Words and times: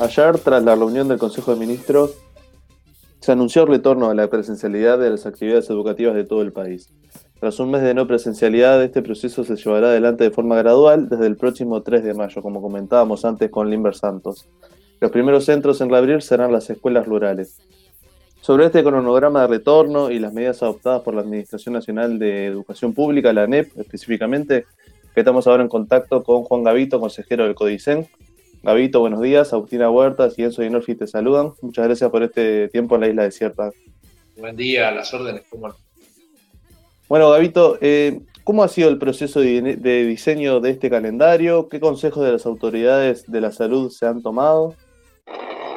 Ayer, 0.00 0.38
tras 0.38 0.62
la 0.62 0.76
reunión 0.76 1.08
del 1.08 1.18
Consejo 1.18 1.52
de 1.52 1.58
Ministros, 1.58 2.16
se 3.18 3.32
anunció 3.32 3.62
el 3.62 3.68
retorno 3.68 4.08
a 4.08 4.14
la 4.14 4.30
presencialidad 4.30 4.96
de 4.96 5.10
las 5.10 5.26
actividades 5.26 5.68
educativas 5.70 6.14
de 6.14 6.22
todo 6.22 6.42
el 6.42 6.52
país. 6.52 6.88
Tras 7.40 7.58
un 7.58 7.72
mes 7.72 7.82
de 7.82 7.94
no 7.94 8.06
presencialidad, 8.06 8.80
este 8.82 9.02
proceso 9.02 9.42
se 9.42 9.56
llevará 9.56 9.88
adelante 9.88 10.22
de 10.22 10.30
forma 10.30 10.56
gradual 10.56 11.08
desde 11.08 11.26
el 11.26 11.36
próximo 11.36 11.82
3 11.82 12.04
de 12.04 12.14
mayo, 12.14 12.42
como 12.42 12.62
comentábamos 12.62 13.24
antes 13.24 13.50
con 13.50 13.70
Limber 13.70 13.96
Santos. 13.96 14.48
Los 15.00 15.10
primeros 15.10 15.44
centros 15.44 15.80
en 15.80 15.90
reabrir 15.90 16.22
serán 16.22 16.52
las 16.52 16.70
escuelas 16.70 17.04
rurales. 17.04 17.58
Sobre 18.40 18.66
este 18.66 18.84
cronograma 18.84 19.42
de 19.42 19.46
retorno 19.48 20.12
y 20.12 20.20
las 20.20 20.32
medidas 20.32 20.62
adoptadas 20.62 21.02
por 21.02 21.14
la 21.14 21.22
Administración 21.22 21.72
Nacional 21.72 22.20
de 22.20 22.46
Educación 22.46 22.94
Pública, 22.94 23.32
la 23.32 23.42
ANEP 23.42 23.76
específicamente, 23.76 24.64
que 25.12 25.20
estamos 25.20 25.48
ahora 25.48 25.64
en 25.64 25.68
contacto 25.68 26.22
con 26.22 26.44
Juan 26.44 26.62
Gavito, 26.62 27.00
consejero 27.00 27.42
del 27.42 27.56
CODICEN. 27.56 28.06
Gavito, 28.62 29.00
buenos 29.00 29.22
días. 29.22 29.52
Agustina 29.52 29.90
Huertas 29.90 30.38
y 30.38 30.42
Enzo 30.42 30.62
Dinolfi 30.62 30.94
te 30.94 31.06
saludan. 31.06 31.52
Muchas 31.62 31.86
gracias 31.86 32.10
por 32.10 32.22
este 32.22 32.68
tiempo 32.68 32.96
en 32.96 33.00
la 33.00 33.08
isla 33.08 33.22
desierta. 33.22 33.70
Buen 34.36 34.56
día, 34.56 34.88
a 34.88 34.92
las 34.92 35.12
órdenes. 35.14 35.44
¿Cómo? 35.48 35.74
Bueno, 37.08 37.30
Gavito, 37.30 37.78
eh, 37.80 38.20
¿cómo 38.44 38.62
ha 38.62 38.68
sido 38.68 38.88
el 38.88 38.98
proceso 38.98 39.40
de, 39.40 39.76
de 39.76 40.04
diseño 40.04 40.60
de 40.60 40.70
este 40.70 40.90
calendario? 40.90 41.68
¿Qué 41.68 41.80
consejos 41.80 42.24
de 42.24 42.32
las 42.32 42.46
autoridades 42.46 43.30
de 43.30 43.40
la 43.40 43.52
salud 43.52 43.90
se 43.90 44.06
han 44.06 44.22
tomado? 44.22 44.74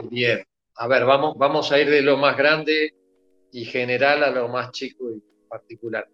Bien, 0.09 0.43
a 0.75 0.87
ver, 0.87 1.05
vamos, 1.05 1.37
vamos 1.37 1.71
a 1.71 1.79
ir 1.79 1.89
de 1.89 2.01
lo 2.01 2.17
más 2.17 2.35
grande 2.35 2.93
y 3.51 3.65
general 3.65 4.23
a 4.23 4.31
lo 4.31 4.47
más 4.47 4.71
chico 4.71 5.11
y 5.11 5.21
particular. 5.47 6.07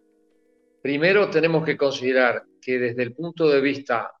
Primero 0.82 1.30
tenemos 1.30 1.64
que 1.64 1.76
considerar 1.76 2.44
que 2.60 2.78
desde 2.78 3.02
el 3.02 3.14
punto 3.14 3.48
de 3.48 3.60
vista 3.60 4.12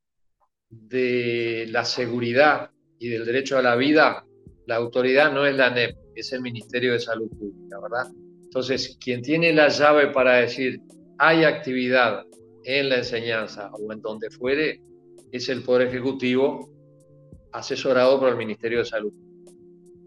de 0.70 1.66
la 1.70 1.84
seguridad 1.84 2.70
y 2.98 3.08
del 3.08 3.24
derecho 3.24 3.58
a 3.58 3.62
la 3.62 3.76
vida, 3.76 4.24
la 4.66 4.76
autoridad 4.76 5.32
no 5.32 5.46
es 5.46 5.56
la 5.56 5.70
NEP, 5.70 5.96
es 6.14 6.32
el 6.32 6.42
Ministerio 6.42 6.92
de 6.92 7.00
Salud 7.00 7.28
Pública, 7.30 7.78
¿verdad? 7.80 8.12
Entonces, 8.42 8.98
quien 9.00 9.22
tiene 9.22 9.52
la 9.52 9.68
llave 9.68 10.08
para 10.08 10.36
decir 10.36 10.80
hay 11.18 11.44
actividad 11.44 12.24
en 12.64 12.88
la 12.88 12.98
enseñanza 12.98 13.70
o 13.72 13.92
en 13.92 14.00
donde 14.00 14.30
fuere, 14.30 14.80
es 15.32 15.48
el 15.48 15.62
Poder 15.62 15.88
Ejecutivo 15.88 16.70
asesorado 17.52 18.18
por 18.20 18.28
el 18.28 18.36
Ministerio 18.36 18.78
de 18.78 18.84
Salud. 18.84 19.12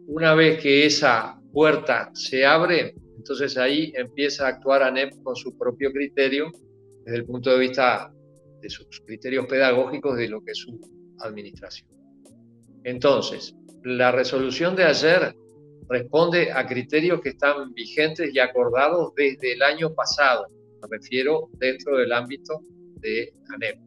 Una 0.08 0.34
vez 0.36 0.62
que 0.62 0.86
esa 0.86 1.40
puerta 1.52 2.12
se 2.14 2.46
abre, 2.46 2.96
entonces 3.18 3.58
ahí 3.58 3.92
empieza 3.96 4.46
a 4.46 4.50
actuar 4.50 4.84
ANEP 4.84 5.22
con 5.24 5.36
su 5.36 5.58
propio 5.58 5.92
criterio 5.92 6.52
desde 7.04 7.18
el 7.18 7.26
punto 7.26 7.52
de 7.52 7.60
vista 7.60 8.14
de 8.62 8.70
sus 8.70 9.02
criterios 9.06 9.46
pedagógicos 9.48 10.18
de 10.18 10.30
lo 10.30 10.42
que 10.44 10.52
es 10.52 10.58
su 10.58 10.80
administración. 11.20 11.90
Entonces, 12.84 13.56
la 13.84 14.12
resolución 14.12 14.76
de 14.76 14.84
ayer 14.84 15.36
responde 15.90 16.52
a 16.52 16.66
criterios 16.66 17.22
que 17.22 17.30
están 17.30 17.74
vigentes 17.74 18.34
y 18.34 18.40
acordados 18.40 19.14
desde 19.16 19.54
el 19.54 19.62
año 19.62 19.94
pasado, 19.94 20.48
me 20.82 20.98
refiero 20.98 21.50
dentro 21.54 21.98
del 21.98 22.12
ámbito 22.12 22.62
de 23.02 23.34
ANEP, 23.54 23.80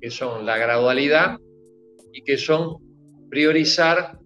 que 0.00 0.10
son 0.10 0.46
la 0.46 0.56
gradualidad 0.56 1.38
y 2.12 2.22
que 2.22 2.38
son 2.38 2.78
priorizar, 3.28 4.18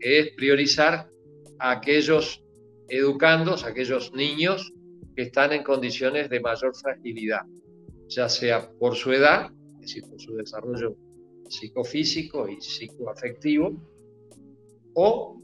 es 0.00 0.30
priorizar 0.36 1.08
a 1.58 1.70
aquellos 1.72 2.42
educandos, 2.88 3.64
a 3.64 3.68
aquellos 3.68 4.12
niños 4.12 4.72
que 5.16 5.22
están 5.22 5.52
en 5.52 5.62
condiciones 5.62 6.28
de 6.28 6.40
mayor 6.40 6.74
fragilidad 6.76 7.42
ya 8.08 8.28
sea 8.28 8.70
por 8.78 8.96
su 8.96 9.12
edad, 9.12 9.50
es 9.74 9.80
decir, 9.80 10.04
por 10.08 10.20
su 10.20 10.34
desarrollo 10.36 10.96
psicofísico 11.48 12.48
y 12.48 12.60
psicoafectivo, 12.60 13.72
o 14.94 15.40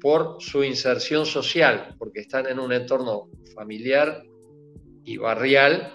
por 0.00 0.36
su 0.40 0.64
inserción 0.64 1.26
social, 1.26 1.94
porque 1.98 2.20
están 2.20 2.46
en 2.46 2.58
un 2.58 2.72
entorno 2.72 3.30
familiar 3.54 4.22
y 5.04 5.16
barrial 5.16 5.92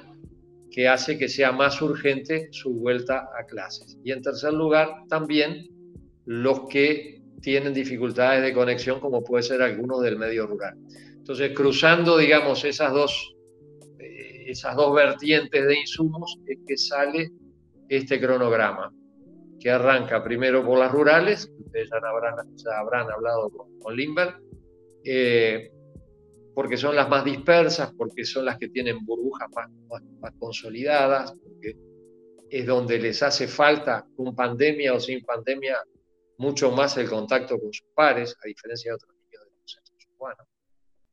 que 0.72 0.88
hace 0.88 1.18
que 1.18 1.28
sea 1.28 1.52
más 1.52 1.82
urgente 1.82 2.48
su 2.52 2.74
vuelta 2.74 3.30
a 3.38 3.46
clases. 3.46 3.98
Y 4.04 4.12
en 4.12 4.22
tercer 4.22 4.54
lugar, 4.54 4.90
también 5.10 5.68
los 6.26 6.68
que 6.70 7.22
tienen 7.42 7.74
dificultades 7.74 8.42
de 8.42 8.54
conexión, 8.54 9.00
como 9.00 9.24
puede 9.24 9.44
ser 9.44 9.62
algunos 9.62 10.02
del 10.02 10.18
medio 10.18 10.48
rural. 10.48 10.78
Entonces, 11.16 11.52
cruzando, 11.56 12.18
digamos, 12.18 12.64
esas 12.64 12.94
dos 12.94 13.36
esas 14.52 14.76
dos 14.76 14.94
vertientes 14.94 15.66
de 15.66 15.80
insumos 15.80 16.38
es 16.46 16.60
que 16.68 16.78
sale 16.78 17.32
este 17.88 18.20
cronograma, 18.20 18.94
que 19.60 19.70
arranca 19.70 20.24
primero 20.24 20.66
por 20.66 20.80
las 20.80 20.92
rurales, 20.92 21.50
ustedes 21.58 21.90
ya 21.90 22.80
habrán, 22.80 23.12
hablado 23.12 23.50
con, 23.50 23.96
Limber, 23.96 24.36
eh, 25.04 25.72
porque 26.54 26.78
son 26.78 26.96
las 26.96 27.10
más 27.10 27.24
dispersas, 27.24 27.94
porque 27.98 28.26
son 28.26 28.46
las 28.46 28.58
que 28.58 28.70
tienen 28.70 29.06
burbujas 29.06 29.50
más, 29.54 30.34
consolidadas, 30.38 31.34
porque 31.44 31.76
es 32.50 32.66
donde 32.66 33.00
les 33.00 33.24
hace 33.24 33.48
falta, 33.48 34.06
con 34.16 34.36
pandemia 34.36 34.94
o 34.94 35.00
sin 35.00 35.24
pandemia, 35.24 35.78
mucho 36.38 36.72
más 36.72 36.98
el 36.98 37.10
contacto 37.10 37.58
con 37.58 37.72
sus 37.72 37.88
pares, 37.94 38.36
a 38.44 38.48
diferencia 38.48 38.92
de 38.92 38.96
otros 38.96 39.16
niños 39.16 39.46
de 39.46 39.52
los 39.62 39.72
centros 39.72 40.08
urbanos. 40.18 40.48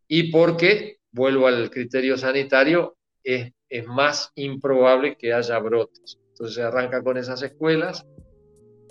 Y 0.09 0.32
porque, 0.32 0.99
vuelvo 1.12 1.47
al 1.47 1.70
criterio 1.70 2.16
sanitario, 2.16 2.98
es, 3.28 3.87
más 3.87 4.33
improbable 4.37 5.16
que 5.16 5.33
haya 5.33 5.59
brotes. 5.59 6.19
Entonces 6.31 6.56
se 6.56 6.62
arranca 6.62 7.03
con 7.03 7.19
esas 7.19 7.43
escuelas, 7.43 8.06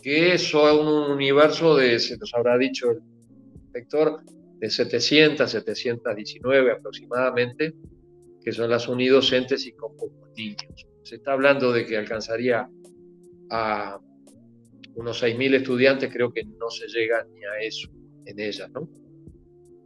que 0.02 0.38
son 0.38 0.88
un 0.88 1.12
universo 1.12 1.76
de, 1.76 2.00
se 2.00 2.18
nos 2.18 2.34
habrá 2.36 2.58
dicho 2.58 2.92
el 2.92 3.00
inspector, 3.56 4.22
de 4.60 4.70
700, 4.70 5.50
719 5.50 6.72
aproximadamente, 6.72 7.74
que 8.44 8.52
son 8.52 8.70
las 8.70 8.88
unidocentes 8.88 9.66
y 9.66 9.72
con 9.74 9.96
pocos. 9.96 10.30
Se 11.04 11.16
está 11.16 11.34
hablando 11.34 11.72
de 11.72 11.86
que 11.86 11.98
alcanzaría 11.98 12.70
a 13.50 14.00
unos 14.96 15.24
6.000 15.24 15.56
estudiantes, 15.56 16.12
creo 16.12 16.32
que 16.32 16.44
no 16.44 16.70
se 16.70 16.88
llega 16.88 17.26
ni 17.34 17.44
a 17.44 17.60
eso 17.62 17.90
en 18.26 18.40
ellas, 18.40 18.70
¿no? 18.72 18.88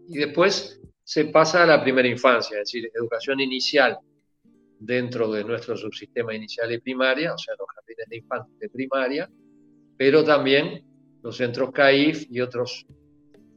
Y 0.07 0.17
después 0.17 0.81
se 1.03 1.25
pasa 1.25 1.63
a 1.63 1.65
la 1.65 1.81
primera 1.81 2.07
infancia, 2.07 2.57
es 2.59 2.71
decir, 2.71 2.89
educación 2.93 3.39
inicial, 3.39 3.97
dentro 4.81 5.31
de 5.31 5.43
nuestro 5.43 5.77
subsistema 5.77 6.33
inicial 6.33 6.71
y 6.71 6.79
primaria, 6.79 7.33
o 7.33 7.37
sea, 7.37 7.53
los 7.57 7.67
jardines 7.69 8.09
de 8.09 8.17
infantes 8.17 8.59
de 8.59 8.69
primaria, 8.69 9.29
pero 9.95 10.23
también 10.23 10.83
los 11.21 11.37
centros 11.37 11.71
CAIF 11.71 12.25
y 12.31 12.41
otros 12.41 12.87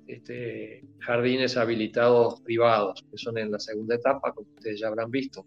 este, 0.06 0.84
jardines 1.00 1.56
habilitados 1.56 2.42
privados, 2.42 3.04
que 3.10 3.16
son 3.16 3.38
en 3.38 3.50
la 3.50 3.58
segunda 3.58 3.94
etapa, 3.94 4.34
como 4.34 4.48
ustedes 4.54 4.80
ya 4.80 4.88
habrán 4.88 5.10
visto. 5.10 5.46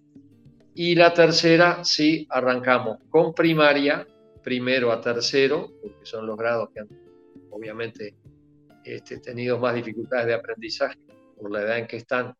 Y 0.74 0.96
la 0.96 1.14
tercera, 1.14 1.84
sí, 1.84 2.26
arrancamos 2.30 2.98
con 3.10 3.34
primaria, 3.34 4.08
primero 4.44 4.92
a 4.92 5.00
tercero, 5.00 5.72
porque 5.82 6.06
son 6.06 6.26
los 6.26 6.38
grados 6.38 6.70
que 6.74 6.80
han 6.80 6.88
obviamente 7.52 8.16
este, 8.84 9.20
tenido 9.20 9.60
más 9.60 9.76
dificultades 9.76 10.28
de 10.28 10.34
aprendizaje 10.34 10.98
por 11.36 11.52
la 11.52 11.62
edad 11.62 11.78
en 11.78 11.88
que 11.88 11.98
están 11.98 12.34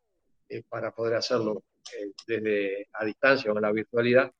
eh, 0.48 0.62
para 0.68 0.90
poder 0.92 1.14
hacerlo 1.14 1.62
desde 2.26 2.88
a 2.92 3.04
distancia 3.04 3.52
o 3.52 3.56
en 3.56 3.62
la 3.62 3.72
virtualidad. 3.72 4.30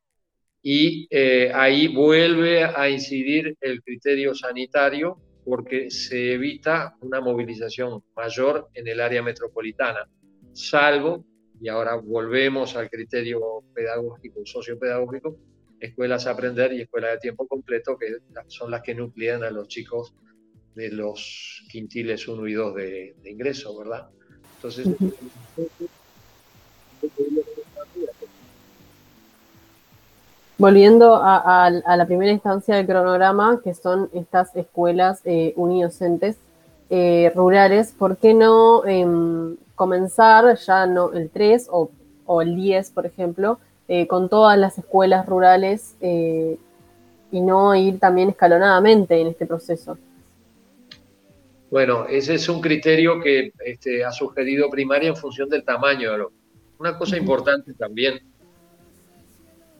Y 0.63 1.07
eh, 1.11 1.51
ahí 1.55 1.89
vuelve 1.89 2.65
a 2.65 2.89
incidir 2.89 3.57
el 3.61 3.83
criterio 3.83 4.35
sanitario 4.35 5.21
porque 5.45 5.91
se 5.91 6.35
evita 6.35 6.97
una 7.01 7.21
movilización 7.21 8.03
mayor 8.15 8.69
en 8.75 8.87
el 8.89 9.01
área 9.01 9.23
metropolitana, 9.23 10.07
salvo, 10.53 11.25
y 11.61 11.69
ahora 11.69 11.95
volvemos 11.97 12.77
al 12.77 12.91
criterio 12.91 13.41
pedagógico, 13.75 14.45
sociopedagógico, 14.45 15.39
escuelas 15.81 16.27
a 16.27 16.33
aprender 16.33 16.73
y 16.73 16.83
escuelas 16.83 17.13
de 17.13 17.19
tiempo 17.19 17.47
completo, 17.47 17.97
que 17.97 18.19
son 18.49 18.71
las 18.71 18.83
que 18.83 18.95
nuclean 18.95 19.43
a 19.43 19.51
los 19.51 19.69
chicos 19.69 20.15
de 20.75 20.91
los 20.91 21.65
quintiles 21.71 22.29
1 22.29 22.47
y 22.47 22.53
2 22.53 22.75
de, 22.75 23.17
de 23.23 23.31
ingreso, 23.31 23.77
¿verdad? 23.79 24.09
Entonces, 24.57 24.87
Volviendo 30.59 31.21
a, 31.23 31.71
la 31.71 32.07
primera 32.07 32.33
instancia 32.33 32.75
del 32.75 32.87
cronograma, 32.87 33.61
que 33.63 33.75
son 33.75 34.11
estas 34.13 34.57
escuelas 34.57 35.21
eh, 35.25 35.53
unidocentes 35.55 36.37
eh, 36.91 37.31
rurales, 37.33 37.95
¿por 37.97 38.17
qué 38.17 38.35
no 38.35 38.85
em, 38.85 39.57
comenzar 39.77 40.57
ya 40.59 40.85
no 40.87 41.13
el 41.13 41.31
3 41.31 41.69
o, 41.71 42.43
el 42.43 42.57
10, 42.57 42.91
por 42.91 43.07
ejemplo, 43.07 43.61
eh, 43.87 44.09
con 44.09 44.29
todas 44.29 44.59
las 44.59 44.77
escuelas 44.79 45.27
rurales 45.27 45.95
y 46.01 47.41
no 47.41 47.77
ir 47.77 48.01
también 48.01 48.31
escalonadamente 48.31 49.21
en 49.21 49.29
este 49.29 49.47
proceso? 49.47 49.97
Bueno, 51.71 52.07
ese 52.09 52.35
es 52.35 52.49
un 52.49 52.61
criterio 52.61 53.21
que 53.21 53.53
este, 53.65 54.05
ha 54.05 54.11
sugerido 54.11 54.69
primaria 54.69 55.11
en 55.11 55.17
función 55.17 55.49
del 55.49 55.63
tamaño. 55.63 56.11
Una 56.79 56.99
cosa 56.99 57.17
importante 57.17 57.75
también 57.75 58.21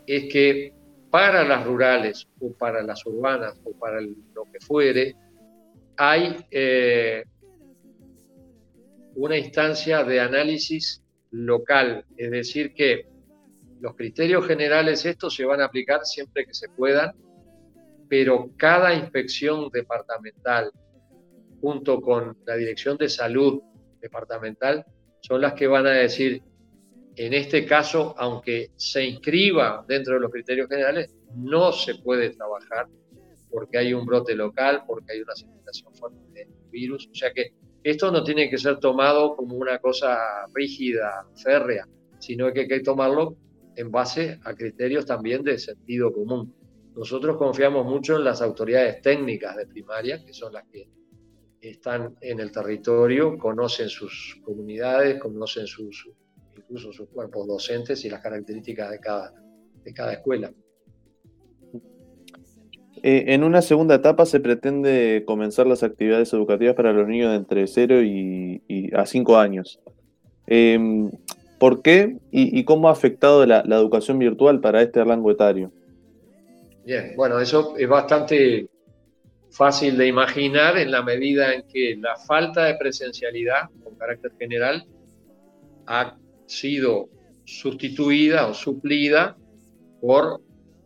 es 0.09 0.33
que 0.33 0.73
para 1.11 1.45
las 1.45 1.65
rurales 1.65 2.27
o 2.41 2.53
para 2.55 2.83
las 2.83 3.05
urbanas 3.05 3.61
o 3.65 3.79
para 3.79 4.01
lo 4.01 4.45
que 4.51 4.59
fuere, 4.61 5.15
hay 5.97 6.37
eh, 6.51 7.25
una 9.15 9.37
instancia 9.37 10.05
de 10.05 10.21
análisis 10.21 11.03
local, 11.31 12.05
es 12.17 12.31
decir, 12.31 12.73
que 12.73 13.07
los 13.81 13.95
criterios 13.97 14.47
generales 14.47 15.05
estos 15.05 15.35
se 15.35 15.45
van 15.45 15.61
a 15.61 15.67
aplicar 15.67 16.05
siempre 16.05 16.47
que 16.47 16.55
se 16.55 16.69
puedan, 16.71 17.13
pero 18.09 18.51
cada 18.57 18.95
inspección 18.95 19.69
departamental, 19.71 20.71
junto 21.61 22.01
con 22.01 22.37
la 22.47 22.57
Dirección 22.57 22.97
de 22.97 23.09
Salud 23.11 23.61
departamental, 24.01 24.87
son 25.21 25.43
las 25.43 25.53
que 25.53 25.67
van 25.67 25.87
a 25.87 25.91
decir, 25.91 26.43
en 27.19 27.35
este 27.35 27.67
caso, 27.67 28.15
aunque 28.17 28.71
se 28.77 29.05
inscriba 29.05 29.85
dentro 29.89 30.15
de 30.15 30.21
los 30.21 30.31
criterios 30.31 30.69
generales, 30.69 31.13
no 31.35 31.73
se 31.73 31.97
puede 31.97 32.31
trabajar 32.31 32.87
porque 33.51 33.79
hay 33.79 33.93
un 33.93 34.07
brote 34.07 34.37
local, 34.37 34.85
porque 34.87 35.15
hay 35.15 35.23
una 35.23 35.35
circulación 35.35 35.93
fuerte 35.95 36.19
de 36.33 36.49
virus. 36.71 37.09
O 37.11 37.15
sea 37.15 37.33
que 37.33 37.55
esto 37.83 38.13
no 38.13 38.23
tiene 38.23 38.49
que 38.49 38.57
ser 38.57 38.79
tomado 38.79 39.35
como 39.35 39.57
una 39.57 39.79
cosa 39.79 40.17
rígida, 40.55 41.27
férrea, 41.43 41.89
sino 42.21 42.53
que 42.53 42.61
hay 42.61 42.69
que 42.69 42.81
tomarlo 42.81 43.37
en 43.75 43.91
base 43.91 44.39
a 44.45 44.55
criterios 44.55 45.05
también 45.05 45.43
de 45.43 45.59
sentido 45.59 46.13
común. 46.13 46.55
Nosotros 46.95 47.37
confiamos 47.37 47.85
mucho 47.85 48.17
en 48.17 48.25
las 48.25 48.43
autoridades 48.43 49.03
técnicas 49.03 49.57
de 49.57 49.67
primaria, 49.67 50.25
que 50.25 50.33
son 50.33 50.53
las 50.53 50.65
que 50.71 50.89
están 51.61 52.17
en 52.21 52.39
el 52.39 52.53
territorio, 52.53 53.37
conocen 53.39 53.89
sus 53.89 54.41
comunidades, 54.45 55.21
conocen 55.21 55.67
sus, 55.67 56.09
incluso 56.69 56.93
sus 56.93 57.09
cuerpos 57.09 57.47
docentes 57.47 58.05
y 58.05 58.11
las 58.11 58.21
características 58.21 58.91
de 58.91 59.01
cada, 59.01 59.33
de 59.83 59.95
cada 59.95 60.13
escuela. 60.13 60.53
Eh, 63.03 63.25
en 63.29 63.45
una 63.45 63.63
segunda 63.63 63.95
etapa 63.95 64.27
se 64.27 64.41
pretende 64.41 65.23
comenzar 65.27 65.67
las 65.67 65.83
actividades 65.83 66.33
educativas 66.33 66.75
para 66.75 66.93
los 66.93 67.07
niños 67.07 67.31
de 67.31 67.37
entre 67.37 67.67
0 67.67 68.03
y, 68.03 68.91
a 68.95 69.07
5 69.07 69.39
años. 69.39 69.81
Em, 70.47 71.11
¿Por 71.59 71.83
qué 71.83 72.19
y, 72.31 72.65
cómo 72.65 72.89
ha 72.89 72.93
afectado 72.93 73.45
la, 73.47 73.61
educación 73.61 74.19
virtual 74.19 74.61
para 74.61 74.83
este 74.83 75.03
rango 75.03 75.31
etario? 75.31 75.73
Bien, 76.85 77.15
bueno, 77.17 77.41
eso 77.41 77.77
es 77.77 77.89
bastante 77.89 78.69
fácil 79.51 79.97
de 79.97 80.07
imaginar 80.07 80.79
en 80.79 80.91
la 80.91 81.03
medida 81.03 81.55
en 81.55 81.63
que 81.67 81.97
la 81.97 82.17
falta 82.17 82.65
de 82.67 82.77
presencialidad 82.77 83.71
con 83.83 83.97
carácter 83.97 84.33
general 84.39 84.87
ha 85.87 86.17
sido 86.49 87.09
sustituida 87.45 88.49
o 88.49 88.55
suplida 88.55 89.37
por 90.01 90.41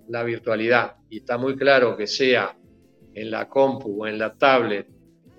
la 0.08 0.22
virtualidad. 0.22 0.96
Y 1.10 1.18
está 1.18 1.38
muy 1.38 1.56
claro 1.56 1.96
que 1.96 2.06
sea 2.06 2.56
en 3.14 3.30
la 3.30 3.48
compu 3.48 4.02
o 4.02 4.06
en 4.06 4.18
la 4.18 4.34
tablet 4.34 4.88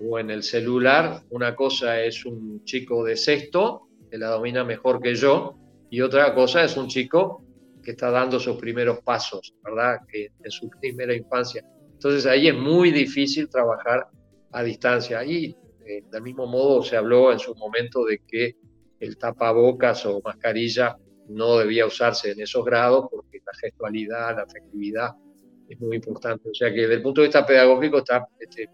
o 0.00 0.18
en 0.18 0.30
el 0.30 0.42
celular, 0.42 1.22
una 1.30 1.54
cosa 1.54 2.02
es 2.02 2.24
un 2.24 2.64
chico 2.64 3.04
de 3.04 3.16
sexto, 3.16 3.88
que 4.10 4.18
la 4.18 4.28
domina 4.28 4.64
mejor 4.64 5.00
que 5.00 5.14
yo, 5.14 5.56
y 5.90 6.00
otra 6.00 6.34
cosa 6.34 6.64
es 6.64 6.76
un 6.76 6.88
chico 6.88 7.44
que 7.82 7.92
está 7.92 8.10
dando 8.10 8.40
sus 8.40 8.56
primeros 8.56 9.00
pasos, 9.00 9.54
¿verdad? 9.62 9.98
Que 10.10 10.32
en 10.42 10.50
su 10.50 10.68
primera 10.68 11.14
infancia. 11.14 11.64
Entonces 11.92 12.26
ahí 12.26 12.48
es 12.48 12.54
muy 12.56 12.90
difícil 12.90 13.48
trabajar 13.48 14.08
a 14.50 14.62
distancia. 14.62 15.24
Y 15.24 15.56
eh, 15.86 16.02
del 16.10 16.22
mismo 16.22 16.46
modo 16.46 16.82
se 16.82 16.96
habló 16.96 17.32
en 17.32 17.38
su 17.38 17.54
momento 17.54 18.04
de 18.04 18.20
que 18.26 18.56
el 19.00 19.16
tapabocas 19.18 20.06
o 20.06 20.20
mascarilla 20.22 20.96
no 21.28 21.58
debía 21.58 21.86
usarse 21.86 22.32
en 22.32 22.40
esos 22.40 22.64
grados 22.64 23.06
porque 23.10 23.38
la 23.44 23.52
gestualidad, 23.60 24.36
la 24.36 24.42
afectividad 24.42 25.10
es 25.68 25.80
muy 25.80 25.96
importante. 25.96 26.50
O 26.50 26.54
sea 26.54 26.72
que 26.72 26.82
desde 26.82 26.94
el 26.94 27.02
punto 27.02 27.20
de 27.20 27.28
vista 27.28 27.46
pedagógico 27.46 27.98
está 27.98 28.26
este, 28.38 28.68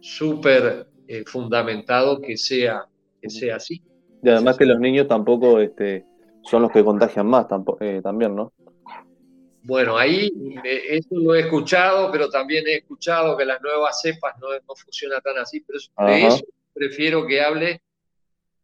súper 0.00 0.86
eh, 1.06 1.24
fundamentado 1.26 2.20
que 2.20 2.36
sea, 2.36 2.84
que 3.20 3.30
sea 3.30 3.56
así. 3.56 3.82
Y 4.22 4.28
además 4.28 4.56
que 4.56 4.66
los 4.66 4.78
niños 4.78 5.08
tampoco 5.08 5.58
este, 5.60 6.04
son 6.42 6.62
los 6.62 6.70
que 6.70 6.84
contagian 6.84 7.26
más 7.26 7.46
eh, 7.80 8.00
también, 8.02 8.36
¿no? 8.36 8.52
Bueno, 9.62 9.98
ahí 9.98 10.32
eh, 10.64 10.82
eso 10.90 11.08
lo 11.10 11.34
he 11.34 11.40
escuchado, 11.40 12.10
pero 12.10 12.30
también 12.30 12.66
he 12.66 12.76
escuchado 12.76 13.36
que 13.36 13.44
las 13.44 13.60
nuevas 13.60 14.00
cepas 14.00 14.34
no, 14.40 14.48
no 14.48 14.74
funcionan 14.74 15.20
tan 15.20 15.36
así, 15.38 15.60
pero 15.60 15.78
de 16.08 16.26
eso 16.26 16.44
prefiero 16.72 17.26
que 17.26 17.42
hable 17.42 17.82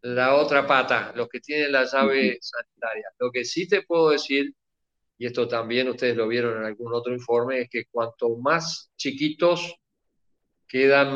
la 0.07 0.37
otra 0.37 0.65
pata, 0.65 1.13
los 1.17 1.29
que 1.29 1.41
tienen 1.41 1.73
la 1.73 1.85
llave 1.85 2.39
sanitaria. 2.41 3.09
Lo 3.19 3.33
que 3.33 3.45
sí 3.45 3.67
te 3.67 3.83
puedo 3.83 4.11
decir, 4.11 4.55
y 5.19 5.27
esto 5.27 5.49
también 5.49 5.89
ustedes 5.89 6.17
lo 6.17 6.29
vieron 6.29 6.59
en 6.59 6.65
algún 6.65 6.95
otro 6.95 7.13
informe, 7.13 7.63
es 7.63 7.69
que 7.69 7.87
cuanto 7.91 8.37
más 8.37 8.93
chiquitos 8.97 9.75
quedan 10.69 11.13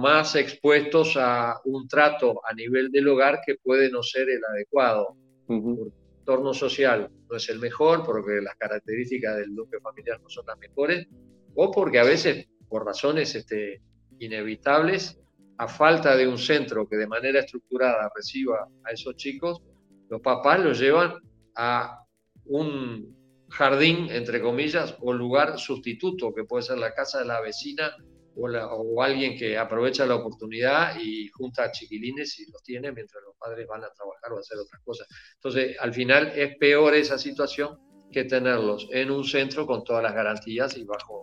más 0.00 0.34
expuestos 0.34 1.18
a 1.18 1.60
un 1.64 1.88
trato 1.88 2.40
a 2.48 2.54
nivel 2.54 2.90
del 2.90 3.08
hogar 3.08 3.40
que 3.44 3.56
puede 3.56 3.90
no 3.90 4.02
ser 4.02 4.30
el 4.30 4.42
adecuado. 4.44 5.16
el 5.48 5.92
entorno 6.20 6.54
social 6.54 7.10
no 7.28 7.36
es 7.36 7.48
el 7.50 7.58
mejor 7.58 8.02
porque 8.04 8.40
las 8.40 8.54
características 8.56 9.36
del 9.36 9.54
núcleo 9.54 9.80
familiar 9.82 10.20
no 10.22 10.30
son 10.30 10.46
las 10.46 10.58
mejores, 10.58 11.06
o 11.54 11.70
porque 11.70 11.98
a 11.98 12.04
veces, 12.04 12.48
por 12.66 12.86
razones 12.86 13.34
este, 13.34 13.82
inevitables, 14.20 15.20
a 15.60 15.68
falta 15.68 16.16
de 16.16 16.26
un 16.26 16.38
centro 16.38 16.88
que 16.88 16.96
de 16.96 17.06
manera 17.06 17.40
estructurada 17.40 18.10
reciba 18.16 18.66
a 18.82 18.92
esos 18.92 19.14
chicos, 19.16 19.60
los 20.08 20.22
papás 20.22 20.58
los 20.58 20.78
llevan 20.78 21.16
a 21.54 22.02
un 22.46 23.14
jardín, 23.50 24.08
entre 24.10 24.40
comillas, 24.40 24.96
o 25.00 25.12
lugar 25.12 25.58
sustituto, 25.58 26.32
que 26.32 26.44
puede 26.44 26.62
ser 26.62 26.78
la 26.78 26.94
casa 26.94 27.18
de 27.18 27.26
la 27.26 27.42
vecina 27.42 27.94
o, 28.36 29.02
alguien 29.02 29.36
que 29.36 29.58
aprovecha 29.58 30.06
la 30.06 30.14
oportunidad 30.14 30.98
y 30.98 31.28
junta 31.28 31.64
a 31.64 31.70
chiquilines 31.70 32.38
y 32.40 32.50
los 32.50 32.62
tiene 32.62 32.90
mientras 32.90 33.22
los 33.22 33.36
padres 33.36 33.66
van 33.66 33.84
a 33.84 33.90
trabajar 33.90 34.32
o 34.32 34.38
a 34.38 34.40
hacer 34.40 34.56
otras 34.56 34.80
cosas. 34.82 35.08
Entonces, 35.34 35.76
al 35.78 35.92
final 35.92 36.32
es 36.36 36.56
peor 36.56 36.94
esa 36.94 37.18
situación 37.18 37.76
que 38.10 38.24
tenerlos 38.24 38.88
en 38.92 39.10
un 39.10 39.24
centro 39.24 39.66
con 39.66 39.84
todas 39.84 40.02
las 40.02 40.14
garantías 40.14 40.74
y 40.78 40.84
bajo 40.84 41.22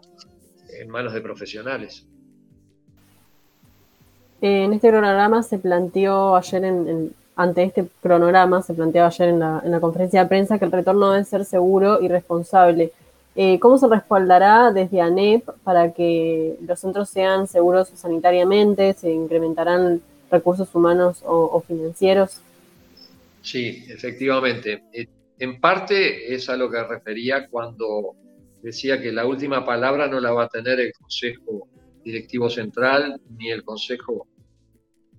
en 0.80 0.90
manos 0.90 1.14
de 1.14 1.22
profesionales. 1.22 2.08
En 4.42 4.74
este 4.74 4.90
cronograma 4.90 5.42
se 5.42 5.58
planteó 5.58 6.36
ayer, 6.36 6.64
en, 6.64 7.14
ante 7.36 7.64
este 7.64 7.88
cronograma, 8.02 8.62
se 8.62 8.74
planteaba 8.74 9.08
ayer 9.08 9.30
en 9.30 9.40
la, 9.40 9.80
conferencia 9.82 10.24
de 10.24 10.30
prensa 10.30 10.60
que 10.60 10.66
el 10.66 10.72
retorno 10.72 11.12
debe 11.12 11.26
ser 11.26 11.46
seguro 11.46 12.02
y 12.02 12.08
responsable. 12.08 12.92
Eh, 13.36 13.60
¿Cómo 13.60 13.78
se 13.78 13.88
respaldará 13.88 14.72
desde 14.72 15.02
ANEP 15.02 15.48
para 15.64 15.92
que 15.92 16.56
los 16.68 16.80
centros 16.80 17.10
sean 17.10 17.48
seguros 17.48 17.90
sanitariamente? 17.90 18.94
¿Se 18.94 19.12
incrementarán 19.12 20.02
recursos 20.30 20.74
humanos 20.74 21.24
o, 21.26 21.62
financieros? 21.62 22.42
Sí, 23.42 23.86
efectivamente. 23.88 24.84
Eh, 24.92 25.08
en 25.40 25.60
parte 25.60 26.34
es 26.34 26.50
a 26.50 26.58
lo 26.58 26.70
que 26.70 26.84
refería 26.84 27.48
cuando 27.48 28.16
decía 28.62 29.00
que 29.00 29.12
la 29.12 29.26
última 29.26 29.64
palabra 29.66 30.08
no 30.08 30.20
la 30.20 30.32
va 30.32 30.46
a 30.46 30.50
tener 30.50 30.80
el 30.80 30.92
Consejo 30.94 31.68
directivo 32.08 32.50
central 32.50 33.20
ni 33.38 33.52
el 33.52 33.64
Consejo 33.64 34.28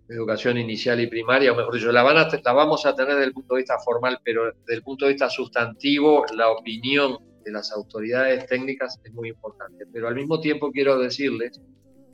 de 0.08 0.14
Educación 0.14 0.56
Inicial 0.56 0.98
y 1.00 1.06
Primaria, 1.06 1.52
o 1.52 1.56
mejor 1.56 1.74
dicho, 1.74 1.92
la, 1.92 2.02
van 2.02 2.16
a, 2.16 2.28
la 2.42 2.52
vamos 2.52 2.86
a 2.86 2.94
tener 2.94 3.12
desde 3.12 3.26
el 3.26 3.32
punto 3.34 3.54
de 3.54 3.60
vista 3.60 3.78
formal, 3.78 4.18
pero 4.24 4.46
desde 4.46 4.74
el 4.74 4.82
punto 4.82 5.04
de 5.04 5.12
vista 5.12 5.28
sustantivo, 5.28 6.24
la 6.34 6.50
opinión 6.50 7.18
de 7.44 7.52
las 7.52 7.70
autoridades 7.72 8.46
técnicas 8.46 8.98
es 9.04 9.12
muy 9.12 9.28
importante. 9.28 9.84
Pero 9.92 10.08
al 10.08 10.14
mismo 10.14 10.40
tiempo 10.40 10.72
quiero 10.72 10.98
decirles 10.98 11.60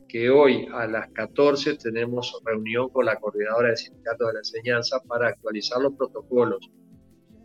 que 0.08 0.28
hoy 0.28 0.66
a 0.74 0.86
las 0.88 1.08
14 1.12 1.76
tenemos 1.76 2.40
reunión 2.44 2.88
con 2.88 3.06
la 3.06 3.16
coordinadora 3.16 3.68
del 3.68 3.76
Sindicato 3.76 4.26
de 4.26 4.32
la 4.34 4.38
Enseñanza 4.40 5.00
para 5.06 5.28
actualizar 5.28 5.80
los 5.80 5.94
protocolos, 5.94 6.68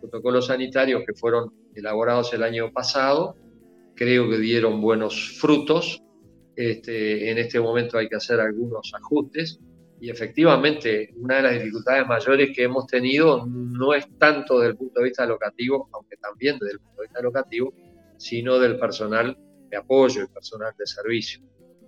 protocolos 0.02 0.48
sanitarios 0.48 1.04
que 1.06 1.14
fueron 1.14 1.54
elaborados 1.76 2.34
el 2.34 2.42
año 2.42 2.72
pasado, 2.72 3.36
creo 3.96 4.30
que 4.30 4.40
dieron 4.40 4.82
buenos 4.82 5.38
frutos, 5.40 6.02
este, 6.60 7.32
en 7.32 7.38
este 7.38 7.58
momento 7.58 7.98
hay 7.98 8.10
que 8.10 8.18
hacer 8.18 8.38
algunos 8.42 8.92
ajustes 8.94 9.62
y 10.02 10.10
efectivamente 10.10 11.14
una 11.16 11.38
de 11.38 11.42
las 11.44 11.54
dificultades 11.54 12.06
mayores 12.06 12.50
que 12.54 12.64
hemos 12.64 12.86
tenido 12.86 13.46
no 13.46 13.94
es 13.94 14.06
tanto 14.18 14.60
desde 14.60 14.72
el 14.72 14.78
punto 14.78 15.00
de 15.00 15.06
vista 15.06 15.26
locativo, 15.26 15.88
aunque 15.94 16.18
también 16.18 16.58
desde 16.60 16.74
el 16.74 16.80
punto 16.80 17.02
de 17.02 17.08
vista 17.08 17.22
locativo, 17.22 17.74
sino 18.18 18.60
del 18.60 18.78
personal 18.78 19.38
de 19.70 19.78
apoyo, 19.78 20.22
el 20.22 20.28
personal 20.28 20.74
de 20.78 20.86
servicio. 20.86 21.42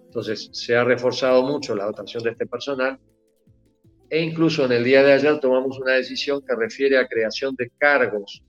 Entonces 0.05 0.49
se 0.53 0.73
ha 0.73 0.85
reforzado 0.85 1.43
mucho 1.43 1.75
la 1.75 1.83
dotación 1.83 2.23
de 2.23 2.29
este 2.29 2.45
personal 2.45 2.97
e 4.09 4.21
incluso 4.21 4.63
en 4.63 4.71
el 4.71 4.85
día 4.85 5.03
de 5.03 5.11
ayer 5.11 5.37
tomamos 5.41 5.77
una 5.79 5.95
decisión 5.95 6.41
que 6.47 6.55
refiere 6.55 6.97
a 6.97 7.07
creación 7.09 7.55
de 7.57 7.69
cargos 7.77 8.41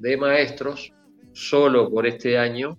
de 0.00 0.18
maestros 0.18 0.92
solo 1.32 1.90
por 1.90 2.06
este 2.06 2.36
año 2.36 2.78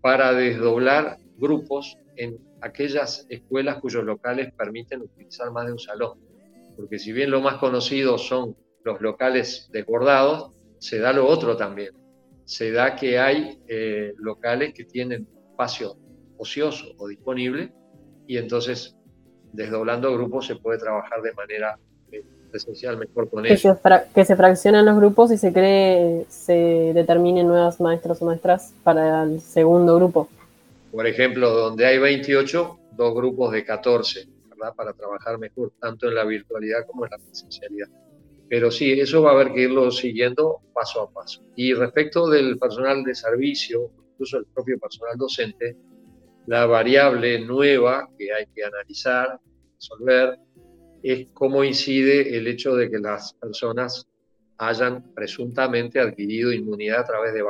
para 0.00 0.32
desdoblar 0.32 1.18
grupos 1.36 1.96
en 2.18 2.36
aquellas 2.60 3.26
escuelas 3.28 3.78
cuyos 3.80 4.04
locales 4.04 4.52
permiten 4.52 5.02
utilizar 5.02 5.50
más 5.52 5.66
de 5.66 5.72
un 5.72 5.78
salón. 5.78 6.18
Porque 6.76 6.98
si 6.98 7.12
bien 7.12 7.30
lo 7.30 7.40
más 7.40 7.56
conocido 7.56 8.18
son 8.18 8.56
los 8.84 9.00
locales 9.00 9.68
desbordados, 9.72 10.52
se 10.78 10.98
da 10.98 11.12
lo 11.12 11.26
otro 11.26 11.56
también. 11.56 11.94
Se 12.44 12.72
da 12.72 12.96
que 12.96 13.18
hay 13.18 13.62
eh, 13.68 14.12
locales 14.16 14.74
que 14.74 14.84
tienen 14.84 15.28
espacio 15.50 15.96
ocioso 16.36 16.86
o 16.98 17.08
disponible 17.08 17.72
y 18.26 18.36
entonces 18.36 18.96
desdoblando 19.52 20.12
grupos 20.12 20.46
se 20.46 20.56
puede 20.56 20.78
trabajar 20.78 21.22
de 21.22 21.32
manera 21.34 21.78
eh, 22.12 22.24
presencial 22.50 22.96
mejor 22.96 23.28
con 23.28 23.44
que 23.44 23.52
ellos. 23.52 23.60
Se 23.60 24.04
que 24.14 24.24
se 24.24 24.36
fraccionen 24.36 24.84
los 24.84 24.96
grupos 24.96 25.30
y 25.30 25.38
se 25.38 25.52
cree, 25.52 26.26
se 26.28 26.92
determinen 26.94 27.46
nuevas 27.46 27.80
maestros 27.80 28.22
o 28.22 28.24
maestras 28.24 28.72
para 28.82 29.22
el 29.22 29.40
segundo 29.40 29.96
grupo. 29.96 30.28
Por 30.90 31.06
ejemplo, 31.06 31.50
donde 31.50 31.86
hay 31.86 31.98
28, 31.98 32.78
dos 32.92 33.14
grupos 33.14 33.52
de 33.52 33.64
14, 33.64 34.28
¿verdad? 34.48 34.74
Para 34.74 34.92
trabajar 34.92 35.38
mejor, 35.38 35.72
tanto 35.80 36.08
en 36.08 36.14
la 36.14 36.24
virtualidad 36.24 36.86
como 36.86 37.04
en 37.04 37.10
la 37.12 37.18
presencialidad. 37.18 37.88
Pero 38.48 38.70
sí, 38.70 38.92
eso 38.92 39.22
va 39.22 39.30
a 39.30 39.34
haber 39.34 39.52
que 39.52 39.62
irlo 39.62 39.90
siguiendo 39.90 40.62
paso 40.72 41.02
a 41.02 41.10
paso. 41.10 41.44
Y 41.54 41.74
respecto 41.74 42.28
del 42.28 42.58
personal 42.58 43.04
de 43.04 43.14
servicio, 43.14 43.90
incluso 44.12 44.38
el 44.38 44.46
propio 44.46 44.78
personal 44.78 45.16
docente, 45.18 45.76
la 46.46 46.64
variable 46.64 47.40
nueva 47.40 48.08
que 48.16 48.32
hay 48.32 48.46
que 48.54 48.64
analizar, 48.64 49.38
resolver, 49.74 50.38
es 51.02 51.30
cómo 51.32 51.62
incide 51.62 52.36
el 52.36 52.46
hecho 52.46 52.74
de 52.74 52.90
que 52.90 52.98
las 52.98 53.34
personas 53.34 54.08
hayan 54.56 55.12
presuntamente 55.14 56.00
adquirido 56.00 56.52
inmunidad 56.52 57.00
a 57.00 57.04
través 57.04 57.34
de, 57.34 57.42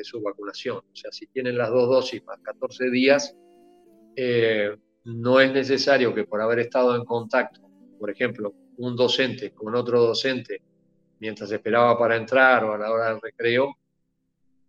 de 0.00 0.04
su 0.04 0.20
vacunación. 0.20 0.78
O 0.78 0.96
sea, 0.96 1.12
si 1.12 1.26
tienen 1.26 1.56
las 1.56 1.70
dos 1.70 1.88
dosis 1.88 2.24
más 2.24 2.38
14 2.40 2.90
días, 2.90 3.36
eh, 4.16 4.76
no 5.04 5.40
es 5.40 5.52
necesario 5.52 6.14
que 6.14 6.24
por 6.24 6.40
haber 6.40 6.60
estado 6.60 6.96
en 6.96 7.04
contacto, 7.04 7.60
por 7.98 8.10
ejemplo, 8.10 8.54
un 8.78 8.96
docente 8.96 9.52
con 9.52 9.74
otro 9.74 10.00
docente 10.00 10.62
mientras 11.18 11.50
esperaba 11.52 11.98
para 11.98 12.16
entrar 12.16 12.64
o 12.64 12.74
a 12.74 12.78
la 12.78 12.90
hora 12.90 13.10
del 13.10 13.20
recreo, 13.20 13.76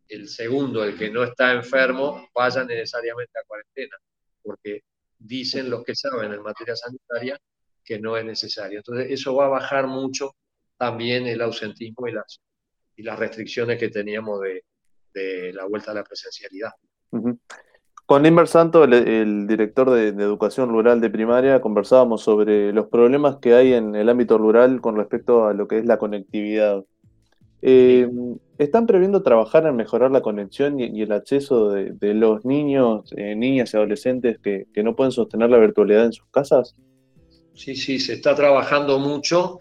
el 0.10 0.28
segundo, 0.28 0.84
el 0.84 0.98
que 0.98 1.10
no 1.10 1.24
está 1.24 1.54
enfermo, 1.54 2.28
vaya 2.36 2.66
necesariamente 2.66 3.40
a 3.40 3.48
cuarentena, 3.48 3.98
porque 4.44 4.82
dicen 5.18 5.70
los 5.70 5.86
que 5.86 5.96
saben 5.96 6.34
en 6.34 6.42
materia 6.42 6.76
sanitaria 6.76 7.40
que 7.84 8.00
no 8.00 8.18
es 8.18 8.26
necesario. 8.26 8.80
Entonces, 8.80 9.08
eso 9.10 9.34
va 9.34 9.46
a 9.46 9.50
bajar 9.50 9.88
mucho 9.88 10.36
también 10.78 11.28
el 11.28 11.42
ausentismo 11.42 12.08
y 12.08 12.12
las, 12.12 12.42
y 12.98 13.04
las 13.04 13.18
restricciones 13.18 13.80
que 13.80 13.90
teníamos 13.90 14.42
de, 14.42 14.66
de 15.14 15.54
la 15.54 15.66
vuelta 15.66 15.92
a 15.92 15.94
la 15.94 16.04
presencialidad. 16.04 16.72
Con 18.06 18.26
Inver 18.26 18.48
Santo, 18.48 18.84
el, 18.84 19.48
director 19.48 19.90
de, 19.90 20.10
Educación 20.10 20.70
Rural 20.70 21.00
de 21.00 21.10
Primaria, 21.10 21.62
conversábamos 21.62 22.22
sobre 22.22 22.74
los 22.74 22.88
problemas 22.88 23.38
que 23.38 23.54
hay 23.54 23.74
en 23.74 23.96
el 23.96 24.10
ámbito 24.10 24.38
rural 24.38 24.82
con 24.82 24.98
respecto 24.98 25.46
a 25.46 25.54
lo 25.54 25.68
que 25.68 25.80
es 25.80 25.86
la 25.86 25.98
conectividad. 25.98 26.84
Eh, 27.62 28.10
¿Están 28.58 28.86
previendo 28.86 29.24
trabajar 29.24 29.66
en 29.66 29.76
mejorar 29.76 30.12
la 30.12 30.22
conexión 30.22 30.80
y, 30.80 31.02
el 31.02 31.12
acceso 31.12 31.72
de, 31.72 32.14
los 32.14 32.44
niños, 32.44 33.12
eh, 33.16 33.36
niñas 33.36 33.74
y 33.74 33.78
adolescentes 33.78 34.40
que, 34.40 34.68
no 34.84 34.96
pueden 34.96 35.12
sostener 35.12 35.50
la 35.50 35.58
virtualidad 35.58 36.06
en 36.06 36.14
sus 36.14 36.28
casas? 36.32 36.76
Sí, 37.54 37.76
sí, 37.76 38.00
se 38.00 38.14
está 38.14 38.36
trabajando 38.36 39.00
mucho. 39.00 39.60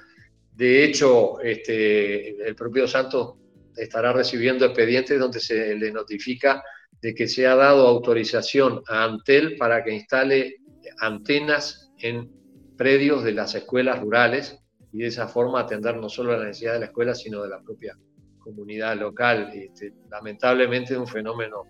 De 0.54 0.85
hecho, 0.85 1.40
este, 1.40 2.47
el 2.47 2.54
propio 2.54 2.87
Santos 2.87 3.37
estará 3.82 4.12
recibiendo 4.12 4.64
expedientes 4.64 5.18
donde 5.18 5.40
se 5.40 5.75
le 5.75 5.92
notifica 5.92 6.62
de 7.00 7.14
que 7.14 7.28
se 7.28 7.46
ha 7.46 7.56
dado 7.56 7.87
autorización 7.87 8.82
a 8.88 9.04
Antel 9.04 9.56
para 9.56 9.82
que 9.82 9.92
instale 9.92 10.56
antenas 10.99 11.92
en 11.99 12.30
predios 12.76 13.25
de 13.25 13.32
las 13.32 13.54
escuelas 13.54 14.00
rurales 14.00 14.58
y 14.92 14.99
de 14.99 15.06
esa 15.06 15.28
forma 15.28 15.60
atender 15.60 15.96
no 15.96 16.08
solo 16.08 16.37
la 16.37 16.46
necesidad 16.46 16.75
de 16.75 16.80
la 16.80 16.87
escuela, 16.87 17.14
sino 17.14 17.42
de 17.42 17.49
la 17.49 17.60
propia 17.62 17.96
comunidad 18.38 18.96
local. 18.96 19.50
Este, 19.54 19.92
lamentablemente 20.10 20.94
es 20.94 20.99
un 20.99 21.06
fenómeno 21.06 21.64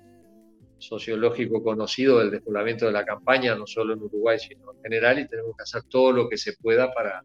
sociológico 0.79 1.62
conocido 1.62 2.19
del 2.19 2.31
despoblamiento 2.31 2.87
de 2.87 2.93
la 2.93 3.05
campaña, 3.05 3.55
no 3.55 3.67
solo 3.67 3.95
en 3.95 4.02
Uruguay, 4.02 4.38
sino 4.38 4.73
en 4.73 4.83
general, 4.83 5.19
y 5.19 5.29
tenemos 5.29 5.55
que 5.57 5.62
hacer 5.62 5.83
todo 5.88 6.12
lo 6.12 6.29
que 6.29 6.38
se 6.38 6.55
pueda 6.55 6.90
para, 6.93 7.23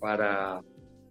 para 0.00 0.62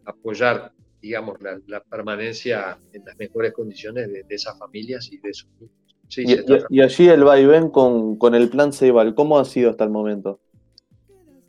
apoyar, 0.06 0.72
digamos, 1.02 1.40
la, 1.42 1.82
permanencia 1.84 2.78
en 2.94 3.04
las 3.06 3.18
mejores 3.18 3.54
condiciones 3.54 4.08
de, 4.12 4.24
de 4.24 4.36
esas 4.36 4.58
familias 4.58 5.12
y 5.12 5.18
de 5.18 5.30
esos 5.30 5.50
niños 5.60 5.82
y, 6.18 6.82
allí 6.82 7.08
el 7.08 7.24
vaivén 7.24 7.70
con, 7.70 8.18
con 8.18 8.36
el 8.36 8.50
plan 8.50 8.74
Ceibal, 8.74 9.16
¿cómo 9.16 9.40
ha 9.40 9.46
sido 9.46 9.70
hasta 9.70 9.84
el 9.84 9.90
momento? 9.90 10.40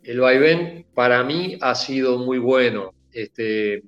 El 0.03 0.19
vaivén 0.19 0.85
para 0.93 1.23
mí 1.23 1.57
ha 1.61 1.75
sido 1.75 2.17
muy 2.19 2.37
bueno. 2.37 2.93
Este, 3.11 3.83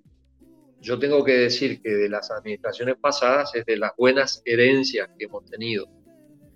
yo 0.81 1.00
tengo 1.00 1.24
que 1.24 1.34
decir 1.34 1.81
que 1.81 1.89
de 1.89 2.10
las 2.10 2.31
administraciones 2.31 2.95
pasadas 3.00 3.53
es 3.55 3.65
de 3.65 3.77
las 3.77 3.91
buenas 3.98 4.41
herencias 4.45 5.10
que 5.17 5.25
hemos 5.25 5.45
tenido. 5.45 5.88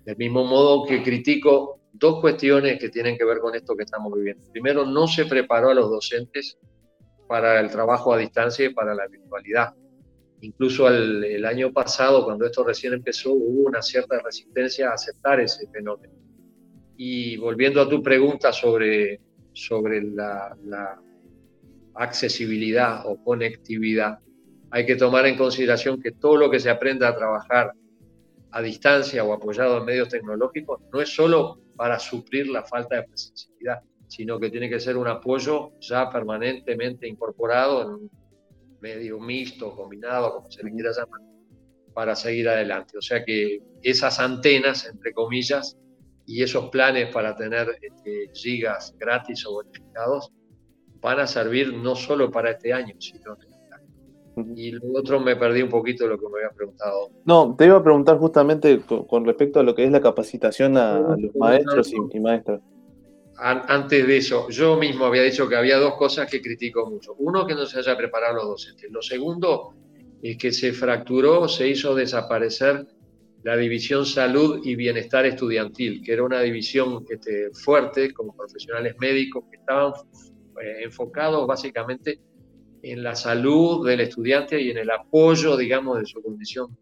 Del 0.04 0.16
mismo 0.16 0.44
modo 0.44 0.86
que 0.86 1.02
critico 1.02 1.80
dos 1.92 2.20
cuestiones 2.20 2.78
que 2.78 2.88
tienen 2.88 3.18
que 3.18 3.24
ver 3.24 3.38
con 3.38 3.54
esto 3.54 3.76
que 3.76 3.84
estamos 3.84 4.12
viviendo. 4.14 4.42
Primero, 4.52 4.86
no 4.86 5.06
se 5.06 5.26
preparó 5.26 5.70
a 5.70 5.74
los 5.74 5.90
docentes 5.90 6.58
para 7.30 7.60
el 7.60 7.70
trabajo 7.70 8.12
a 8.12 8.18
distancia 8.18 8.66
y 8.66 8.74
para 8.74 8.92
la 8.92 9.06
virtualidad. 9.06 9.72
Incluso 10.40 10.88
el, 10.88 11.44
año 11.44 11.72
pasado, 11.72 12.24
cuando 12.24 12.44
esto 12.44 12.64
recién 12.64 12.92
empezó, 12.92 13.32
hubo 13.32 13.68
una 13.68 13.80
cierta 13.82 14.20
resistencia 14.20 14.90
a 14.90 14.94
aceptar 14.94 15.38
ese 15.38 15.68
fenómeno. 15.68 16.12
Y 16.96 17.36
volviendo 17.36 17.80
a 17.80 17.88
tu 17.88 18.02
pregunta 18.02 18.52
sobre, 18.52 19.20
sobre 19.52 20.02
la, 20.02 20.98
accesibilidad 21.94 23.06
o 23.06 23.22
conectividad, 23.22 24.18
hay 24.72 24.84
que 24.84 24.96
tomar 24.96 25.24
en 25.26 25.36
consideración 25.36 26.02
que 26.02 26.10
todo 26.10 26.36
lo 26.36 26.50
que 26.50 26.58
se 26.58 26.68
aprenda 26.68 27.06
a 27.06 27.14
trabajar 27.14 27.74
a 28.50 28.60
distancia 28.60 29.22
o 29.22 29.32
apoyado 29.32 29.78
en 29.78 29.84
medios 29.84 30.08
tecnológicos 30.08 30.80
no 30.92 31.00
es 31.00 31.14
solo 31.14 31.60
para 31.76 32.00
suplir 32.00 32.48
la 32.48 32.64
falta 32.64 32.96
de 32.96 33.04
presencialidad, 33.04 33.82
sino 34.10 34.40
que 34.40 34.50
tiene 34.50 34.68
que 34.68 34.80
ser 34.80 34.96
un 34.96 35.06
apoyo 35.06 35.78
ya 35.78 36.10
permanentemente 36.10 37.06
incorporado 37.06 37.82
en 37.82 38.10
medio 38.80 39.20
mixto, 39.20 39.74
combinado, 39.76 40.34
como 40.34 40.50
se 40.50 40.64
le 40.64 40.72
quiera 40.72 40.90
llamar, 40.90 41.20
para 41.94 42.16
seguir 42.16 42.48
adelante. 42.48 42.98
O 42.98 43.02
sea 43.02 43.24
que 43.24 43.60
esas 43.82 44.18
antenas, 44.18 44.84
entre 44.84 45.12
comillas, 45.12 45.78
y 46.26 46.42
esos 46.42 46.70
planes 46.70 47.12
para 47.14 47.36
tener 47.36 47.68
este, 47.80 48.30
gigas 48.34 48.96
gratis 48.98 49.46
o 49.46 49.52
bonificados 49.52 50.32
van 51.00 51.20
a 51.20 51.26
servir 51.28 51.72
no 51.72 51.94
solo 51.94 52.32
para 52.32 52.50
este 52.50 52.72
año, 52.72 52.94
sino 52.98 53.36
y 54.56 54.70
lo 54.70 54.80
otro 54.94 55.20
me 55.20 55.36
perdí 55.36 55.60
un 55.62 55.68
poquito 55.68 56.04
de 56.04 56.10
lo 56.10 56.18
que 56.18 56.26
me 56.28 56.38
había 56.38 56.56
preguntado. 56.56 57.10
No, 57.24 57.54
te 57.56 57.66
iba 57.66 57.76
a 57.76 57.82
preguntar 57.82 58.16
justamente 58.18 58.80
con, 58.80 59.24
respecto 59.24 59.60
a 59.60 59.62
lo 59.62 59.74
que 59.74 59.84
es 59.84 59.90
la 59.90 60.00
capacitación 60.00 60.76
a, 60.76 60.98
los 61.16 61.34
maestros 61.36 61.92
y 61.92 62.20
maestras 62.20 62.60
antes 63.42 64.06
de 64.06 64.16
eso, 64.16 64.48
yo 64.50 64.76
mismo 64.76 65.06
había 65.06 65.22
dicho 65.22 65.48
que 65.48 65.56
había 65.56 65.78
dos 65.78 65.94
cosas 65.94 66.30
que 66.30 66.42
critico 66.42 66.88
mucho. 66.88 67.14
Uno, 67.18 67.46
que 67.46 67.54
no 67.54 67.66
se 67.66 67.78
haya 67.78 67.96
preparado 67.96 68.36
los 68.36 68.46
docentes. 68.48 68.90
Lo 68.90 69.02
segundo, 69.02 69.74
es 70.22 70.36
que 70.36 70.52
se 70.52 70.72
fracturó, 70.72 71.48
se 71.48 71.68
hizo 71.68 71.94
desaparecer 71.94 72.86
la 73.42 73.56
división 73.56 74.04
salud 74.04 74.60
y 74.64 74.74
bienestar 74.74 75.24
estudiantil, 75.24 76.02
que 76.04 76.12
era 76.12 76.22
una 76.22 76.42
división 76.42 77.04
este, 77.08 77.50
fuerte, 77.52 78.12
como 78.12 78.36
profesionales 78.36 78.94
médicos, 79.00 79.44
que 79.50 79.56
estaban 79.56 79.92
eh, 80.62 80.82
enfocados 80.84 81.46
básicamente 81.46 82.20
en 82.82 83.02
la 83.02 83.14
salud 83.14 83.86
del 83.86 84.00
estudiante 84.00 84.60
y 84.60 84.70
en 84.70 84.78
el 84.78 84.90
apoyo, 84.90 85.56
digamos, 85.56 85.98
de 85.98 86.06
su 86.06 86.22
condición 86.22 86.76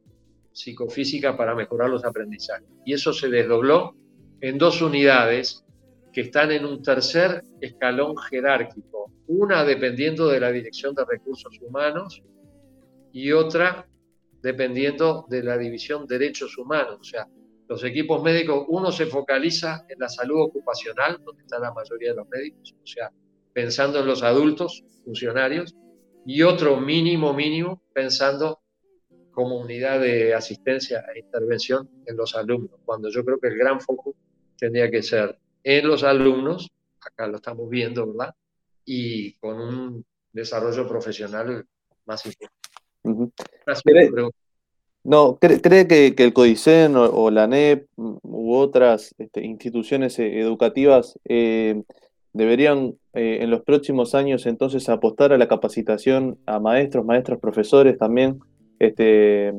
psicofísica 0.53 1.37
para 1.37 1.55
mejorar 1.55 1.91
los 1.91 2.05
aprendizajes. 2.05 2.69
Y 2.85 2.95
eso 2.95 3.13
se 3.13 3.29
desdobló 3.29 3.95
en 4.41 4.59
dos 4.59 4.83
unidades 4.83 5.65
que 6.13 6.23
están 6.23 6.51
en 6.53 6.65
un 6.65 6.83
tercer 6.83 7.43
escalón 7.61 8.17
jerárquico, 8.17 9.13
una 9.29 9.65
dependiendo 9.65 10.29
de 10.29 10.41
la 10.41 10.51
Dirección 10.51 10.95
de 10.95 11.05
Recursos 11.05 11.59
Humanos 11.61 12.23
y 13.13 13.33
otra 13.33 13.87
dependiendo 14.43 15.27
de 15.29 15.43
la 15.43 15.59
División 15.59 16.07
de 16.07 16.19
Derechos 16.19 16.57
Humanos. 16.57 16.99
O 17.01 17.05
sea, 17.05 17.27
los 17.69 17.85
equipos 17.85 18.23
médicos, 18.23 18.65
uno 18.69 18.91
se 18.91 19.07
focaliza 19.07 19.85
en 19.89 19.99
la 19.99 20.09
salud 20.09 20.41
ocupacional, 20.41 21.21
donde 21.23 21.43
está 21.43 21.59
la 21.59 21.73
mayoría 21.73 22.11
de 22.11 22.17
los 22.17 22.29
médicos, 22.29 22.75
o 22.83 22.87
sea, 22.87 23.13
pensando 23.53 24.01
en 24.01 24.07
los 24.07 24.23
adultos, 24.23 24.85
funcionarios, 25.05 25.75
y 26.25 26.43
otro 26.43 26.81
mínimo, 26.81 27.35
mínimo, 27.35 27.83
pensando 27.93 28.61
como 29.33 29.59
unidad 29.61 30.01
de 30.01 30.35
asistencia 30.35 31.05
e 31.15 31.21
intervención 31.21 31.89
en 32.07 32.17
los 32.17 32.35
alumnos, 32.35 32.81
cuando 32.85 33.11
yo 33.11 33.25
creo 33.25 33.39
que 33.39 33.49
el 33.49 33.59
gran 33.59 33.81
foco 33.81 34.15
tendría 34.57 34.91
que 34.91 35.03
ser 35.03 35.39
en 35.69 35.87
los 35.87 36.03
alumnos, 36.03 36.71
acá 36.99 37.27
lo 37.27 37.37
estamos 37.37 37.69
viendo, 37.69 38.07
¿verdad? 38.07 38.35
Y 38.87 39.35
con 39.35 39.61
un 39.61 40.05
desarrollo 40.33 40.89
profesional 40.89 41.67
más 42.07 42.25
importante. 42.25 42.55
no, 45.05 45.39
¿cree, 45.39 45.87
que, 45.87 46.15
el 46.17 46.33
CODICEN 46.33 46.97
o, 46.97 47.31
la 47.31 47.47
NEP 47.47 47.87
u 47.97 48.55
otras 48.55 49.15
este, 49.19 49.45
instituciones 49.45 50.19
eh, 50.19 50.41
educativas 50.41 51.19
eh, 51.27 51.83
deberían 52.33 52.95
eh, 53.13 53.41
en 53.43 53.51
los 53.51 53.61
próximos 53.61 54.15
años 54.15 54.47
entonces 54.47 54.89
apostar 54.89 55.35
a 55.35 55.39
la 55.39 55.49
capacitación 55.49 56.39
a 56.47 56.61
maestros, 56.61 57.05
maestros, 57.05 57.41
profesores 57.41 57.99
también, 57.99 58.41
este, 58.79 59.53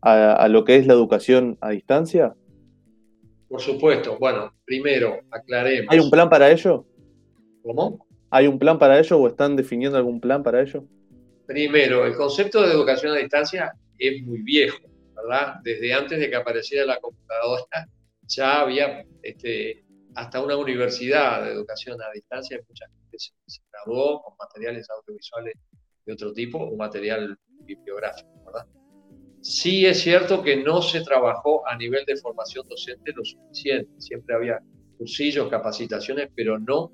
a 0.00 0.48
lo 0.48 0.64
que 0.64 0.74
es 0.74 0.88
la 0.88 0.94
educación 0.94 1.56
a 1.60 1.70
distancia? 1.70 2.34
Por 3.48 3.60
supuesto. 3.60 4.18
Bueno, 4.18 4.52
primero, 4.64 5.20
aclaremos. 5.30 5.92
¿Hay 5.92 6.00
un 6.00 6.10
plan 6.10 6.28
para 6.28 6.50
ello? 6.50 6.84
¿Cómo? 7.62 8.06
¿Hay 8.30 8.46
un 8.46 8.58
plan 8.58 8.78
para 8.78 8.98
ello 8.98 9.18
o 9.18 9.28
están 9.28 9.56
definiendo 9.56 9.96
algún 9.96 10.20
plan 10.20 10.42
para 10.42 10.60
ello? 10.60 10.84
Primero, 11.46 12.04
el 12.04 12.14
concepto 12.14 12.62
de 12.62 12.72
educación 12.72 13.12
a 13.12 13.16
distancia 13.16 13.72
es 13.98 14.22
muy 14.22 14.42
viejo, 14.42 14.78
¿verdad? 15.14 15.60
Desde 15.62 15.94
antes 15.94 16.18
de 16.18 16.28
que 16.28 16.36
apareciera 16.36 16.84
la 16.84 16.98
computadora 16.98 17.86
ya 18.26 18.60
había 18.62 19.04
este, 19.22 19.84
hasta 20.14 20.42
una 20.42 20.56
universidad 20.56 21.44
de 21.44 21.52
educación 21.52 22.00
a 22.02 22.10
distancia, 22.12 22.58
mucha 22.68 22.86
gente 22.88 23.18
se, 23.18 23.60
graduó 23.70 24.22
con 24.22 24.34
materiales 24.38 24.88
audiovisuales 24.90 25.54
de 26.04 26.12
otro 26.12 26.32
tipo 26.32 26.58
o 26.58 26.76
material 26.76 27.38
bibliográfico, 27.62 28.28
¿verdad? 28.44 28.66
Sí 29.48 29.86
es 29.86 30.00
cierto 30.00 30.42
que 30.42 30.56
no 30.56 30.82
se 30.82 31.02
trabajó 31.02 31.64
a 31.68 31.76
nivel 31.76 32.04
de 32.04 32.16
formación 32.16 32.66
docente 32.68 33.12
lo 33.14 33.24
suficiente, 33.24 33.88
siempre 33.98 34.34
había 34.34 34.58
cursillos, 34.98 35.48
capacitaciones, 35.48 36.30
pero 36.34 36.58
no 36.58 36.90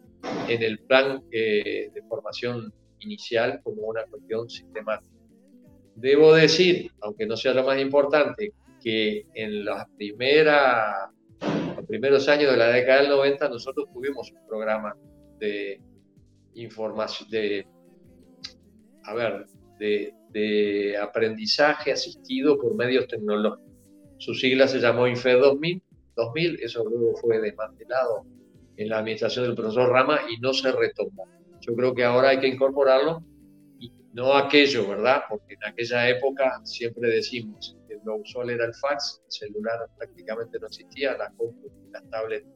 en 0.47 0.63
el 0.63 0.79
plan 0.81 1.25
eh, 1.31 1.91
de 1.95 2.03
formación 2.03 2.71
inicial 2.99 3.59
como 3.65 3.85
una 3.85 4.05
cuestión 4.05 4.51
sistemática. 4.51 5.17
Debo 5.95 6.35
decir, 6.35 6.91
aunque 7.01 7.25
no 7.25 7.39
sea 7.39 7.55
lo 7.55 7.65
más 7.65 7.81
importante, 7.81 8.53
que 8.83 9.25
en 9.33 9.65
las 9.65 9.89
primeras, 9.97 11.09
los 11.75 11.87
primeros 11.87 12.29
años 12.29 12.51
de 12.51 12.59
la 12.59 12.69
década 12.69 13.01
del 13.01 13.09
90 13.13 13.49
nosotros 13.49 13.89
tuvimos 13.95 14.31
un 14.31 14.47
programa 14.47 14.95
de 15.39 15.81
información, 16.53 17.31
de, 17.31 17.67
a 19.05 19.15
ver, 19.15 19.47
de, 19.79 20.13
de 20.33 20.97
aprendizaje 20.97 21.93
asistido 21.93 22.59
por 22.59 22.75
medios 22.75 23.07
tecnológicos. 23.07 23.73
Su 24.19 24.35
sigla 24.35 24.69
se 24.69 24.79
llamó 24.79 25.07
INFE 25.07 25.33
2000, 25.33 25.83
2000, 26.17 26.61
eso 26.63 26.85
luego 26.85 27.17
fue 27.17 27.41
desmantelado 27.41 28.25
en 28.77 28.89
la 28.89 28.99
administración 28.99 29.47
del 29.47 29.55
profesor 29.55 29.91
Rama 29.91 30.21
y 30.31 30.41
no 30.41 30.53
se 30.53 30.73
retomó. 30.73 31.27
Yo 31.61 31.75
creo 31.75 31.95
que 31.95 32.05
ahora 32.05 32.31
hay 32.31 32.41
que 32.41 32.49
incorporarlo 32.49 33.25
y 33.79 33.93
no 34.13 34.35
aquello, 34.35 34.89
¿verdad? 34.89 35.23
Porque 35.29 35.55
en 35.55 35.65
aquella 35.65 36.09
época 36.09 36.61
siempre 36.65 37.11
decimos 37.11 37.77
que 37.89 37.99
lo 38.05 38.17
usual 38.17 38.51
era 38.51 38.65
el 38.65 38.75
fax, 38.75 39.23
el 39.25 39.33
celular 39.33 39.79
prácticamente 39.97 40.59
no 40.59 40.67
existía, 40.67 41.17
las 41.17 41.33
compu, 41.37 41.71
las 41.93 42.09
tablets, 42.11 42.47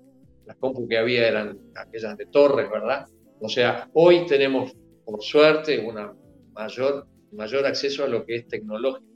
las 0.46 0.56
compu 0.56 0.88
que 0.88 0.98
había 0.98 1.28
eran 1.28 1.58
aquellas 1.74 2.16
de 2.16 2.26
torres, 2.26 2.70
¿verdad? 2.70 3.06
O 3.40 3.48
sea, 3.48 3.88
hoy 3.92 4.26
tenemos, 4.26 4.74
por 5.04 5.22
suerte, 5.22 5.78
una 5.78 6.14
mayor, 6.52 7.06
mayor 7.32 7.66
acceso 7.66 8.04
a 8.04 8.08
lo 8.08 8.24
que 8.24 8.36
es 8.36 8.48
tecnológico, 8.48 9.06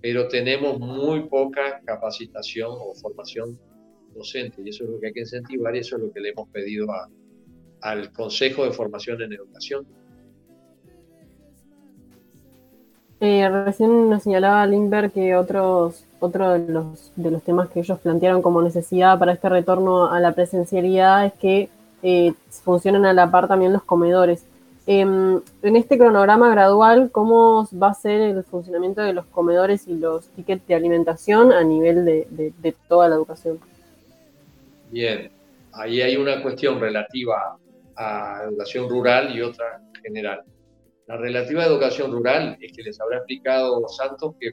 pero 0.00 0.28
tenemos 0.28 0.78
muy 0.78 1.28
poca 1.28 1.80
capacitación 1.84 2.70
o 2.72 2.94
formación 2.94 3.58
docente 4.14 4.60
y 4.64 4.70
eso 4.70 4.84
es 4.84 4.90
lo 4.90 5.00
que 5.00 5.08
hay 5.08 5.12
que 5.12 5.20
incentivar 5.20 5.74
y 5.74 5.78
eso 5.78 5.96
es 5.96 6.02
lo 6.02 6.12
que 6.12 6.20
le 6.20 6.30
hemos 6.30 6.48
pedido 6.48 6.90
a, 6.90 7.08
al 7.80 8.12
Consejo 8.12 8.64
de 8.64 8.72
Formación 8.72 9.22
en 9.22 9.32
Educación. 9.32 9.86
Eh, 13.20 13.48
recién 13.48 14.10
nos 14.10 14.24
señalaba 14.24 14.66
Lindbergh 14.66 15.12
que 15.12 15.36
otros, 15.36 16.04
otro 16.18 16.50
de 16.50 16.72
los, 16.72 17.12
de 17.14 17.30
los 17.30 17.42
temas 17.42 17.68
que 17.68 17.78
ellos 17.78 18.00
plantearon 18.00 18.42
como 18.42 18.60
necesidad 18.60 19.16
para 19.16 19.32
este 19.32 19.48
retorno 19.48 20.10
a 20.10 20.18
la 20.18 20.34
presencialidad 20.34 21.26
es 21.26 21.32
que 21.34 21.68
eh, 22.02 22.32
funcionen 22.64 23.06
a 23.06 23.12
la 23.12 23.30
par 23.30 23.46
también 23.46 23.72
los 23.72 23.84
comedores. 23.84 24.44
Em, 24.86 25.40
en 25.62 25.76
este 25.76 25.96
cronograma 25.96 26.50
gradual, 26.50 27.10
¿cómo 27.12 27.68
va 27.80 27.90
a 27.90 27.94
ser 27.94 28.20
el 28.20 28.42
funcionamiento 28.42 29.00
de 29.00 29.12
los 29.12 29.26
comedores 29.26 29.86
y 29.86 29.94
los 29.94 30.26
tickets 30.28 30.66
de 30.66 30.74
alimentación 30.74 31.52
a 31.52 31.62
nivel 31.62 32.04
de 32.04 32.74
toda 32.88 33.08
la 33.08 33.14
educación? 33.14 33.60
Bien, 34.90 35.30
ahí 35.72 36.02
hay 36.02 36.16
una 36.16 36.42
cuestión 36.42 36.80
relativa 36.80 37.56
a 37.96 38.42
educación 38.48 38.88
rural 38.88 39.34
y 39.34 39.40
otra 39.40 39.80
general. 40.02 40.42
La 41.06 41.16
relativa 41.16 41.62
a 41.62 41.66
educación 41.66 42.12
rural 42.12 42.56
es 42.60 42.72
que 42.72 42.82
les 42.82 43.00
habrá 43.00 43.18
explicado 43.18 43.86
Santos 43.88 44.34
que 44.38 44.50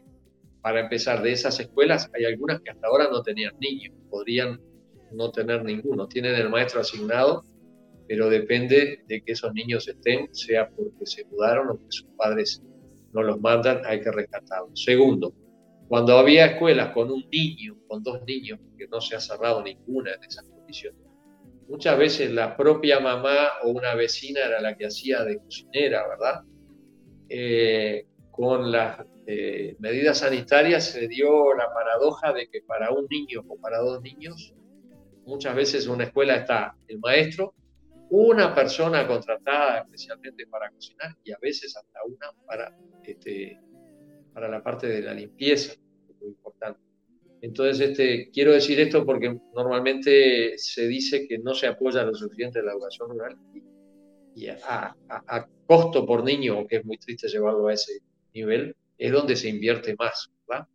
para 0.61 0.81
empezar 0.81 1.21
de 1.21 1.31
esas 1.31 1.59
escuelas 1.59 2.09
hay 2.13 2.25
algunas 2.25 2.61
que 2.61 2.71
hasta 2.71 2.87
ahora 2.87 3.09
no 3.09 3.21
tenían 3.21 3.53
niños, 3.59 3.93
podrían 4.09 4.59
no 5.11 5.31
tener 5.31 5.63
ninguno, 5.63 6.07
tienen 6.07 6.35
el 6.35 6.49
maestro 6.49 6.81
asignado, 6.81 7.43
pero 8.09 8.27
depende 8.27 9.03
de 9.07 9.21
que 9.21 9.33
esos 9.33 9.53
niños 9.53 9.87
estén, 9.87 10.33
sea 10.33 10.67
porque 10.67 11.05
se 11.05 11.25
mudaron 11.25 11.69
o 11.69 11.77
que 11.77 11.85
sus 11.89 12.07
padres 12.17 12.59
no 13.13 13.21
los 13.21 13.39
mandan, 13.39 13.81
hay 13.85 14.01
que 14.01 14.11
rescatarlos. 14.11 14.83
Segundo, 14.83 15.31
cuando 15.87 16.17
había 16.17 16.47
escuelas 16.47 16.91
con 16.91 17.11
un 17.11 17.23
niño, 17.31 17.77
con 17.87 18.01
dos 18.01 18.23
niños, 18.25 18.59
que 18.79 18.87
no 18.87 18.99
se 18.99 19.15
ha 19.15 19.19
cerrado 19.19 19.61
ninguna 19.61 20.11
en 20.15 20.23
esas 20.23 20.43
condiciones, 20.49 20.99
muchas 21.67 21.99
veces 21.99 22.31
la 22.31 22.57
propia 22.57 22.99
mamá 22.99 23.49
o 23.63 23.69
una 23.69 23.93
vecina 23.93 24.39
era 24.43 24.59
la 24.59 24.75
que 24.75 24.87
hacía 24.87 25.23
de 25.23 25.37
cocinera, 25.37 26.07
¿verdad? 26.07 26.41
Eh, 27.29 28.07
con 28.31 28.71
las 28.71 29.05
eh, 29.27 29.75
medidas 29.77 30.17
sanitarias 30.17 30.83
se 30.85 31.07
dio 31.07 31.53
la 31.53 31.71
paradoja 31.71 32.33
de 32.33 32.49
que 32.49 32.63
para 32.63 32.89
un 32.89 33.05
niño 33.07 33.45
o 33.47 33.55
para 33.61 33.77
dos 33.77 34.01
niños, 34.01 34.55
muchas 35.27 35.53
veces 35.53 35.85
en 35.85 35.91
una 35.91 36.05
escuela 36.05 36.37
está 36.37 36.75
el 36.87 36.97
maestro, 36.97 37.53
una 38.09 38.53
persona 38.55 39.07
contratada 39.07 39.79
especialmente 39.79 40.47
para 40.47 40.69
cocinar 40.71 41.15
y 41.23 41.31
a 41.31 41.37
veces 41.41 41.75
hasta 41.75 41.99
una 42.05 42.31
para 42.45 42.75
este, 43.03 43.59
para 44.33 44.47
la 44.47 44.63
parte 44.63 44.87
de 44.87 45.01
la 45.01 45.13
limpieza, 45.13 45.73
que 45.73 46.13
es 46.13 46.19
muy 46.19 46.29
importante. 46.29 46.79
Entonces, 47.41 47.89
este, 47.89 48.29
quiero 48.31 48.51
decir 48.51 48.79
esto 48.79 49.05
porque 49.05 49.39
normalmente 49.53 50.57
se 50.57 50.87
dice 50.87 51.27
que 51.27 51.39
no 51.39 51.53
se 51.53 51.67
apoya 51.67 52.03
lo 52.03 52.13
suficiente 52.13 52.61
la 52.61 52.73
educación 52.73 53.09
rural 53.09 53.37
y, 54.35 54.47
a, 54.47 54.95
costo 55.65 56.05
por 56.05 56.23
niño, 56.23 56.65
que 56.67 56.77
es 56.77 56.85
muy 56.85 56.97
triste 56.97 57.27
llevarlo 57.27 57.67
a 57.67 57.73
ese 57.73 57.99
nivel, 58.33 58.75
es 58.97 59.11
donde 59.11 59.35
se 59.35 59.49
invierte 59.49 59.95
más. 59.97 60.31
¿verdad? 60.47 60.67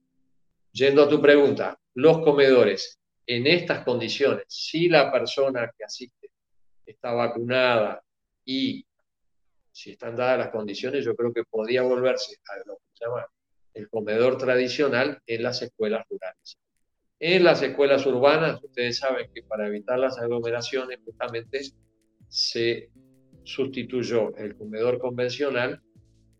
Yendo 0.73 1.03
a 1.03 1.09
tu 1.09 1.21
pregunta, 1.21 1.79
los 1.95 2.19
comedores, 2.19 2.99
en 3.27 3.47
estas 3.47 3.85
condiciones, 3.85 4.45
si 4.49 4.89
la 4.89 5.11
persona 5.11 5.71
que 5.77 5.85
asiste 5.85 6.24
está 6.87 7.13
vacunada 7.13 8.03
y 8.45 8.87
si 9.73 9.91
están 9.91 10.17
dadas 10.17 10.39
las 10.39 10.49
condiciones, 10.51 11.05
yo 11.05 11.17
creo 11.17 11.33
que 11.33 11.45
podría 11.45 11.83
volverse 11.83 12.37
a 12.49 12.69
lo 12.69 12.77
que 12.77 12.85
se 12.93 13.05
llama 13.05 13.27
el 13.75 13.89
comedor 13.89 14.39
tradicional 14.39 15.21
en 15.27 15.43
las 15.43 15.63
escuelas 15.63 16.07
rurales. 16.09 16.59
En 17.19 17.43
las 17.43 17.63
escuelas 17.63 18.07
urbanas, 18.07 18.63
ustedes 18.63 18.99
saben 18.99 19.31
que 19.35 19.43
para 19.43 19.67
evitar 19.67 19.99
las 19.99 20.19
aglomeraciones 20.19 21.01
justamente 21.05 21.61
se 22.29 22.91
sustituyó 23.43 24.35
el 24.37 24.57
comedor 24.57 24.99
convencional 24.99 25.83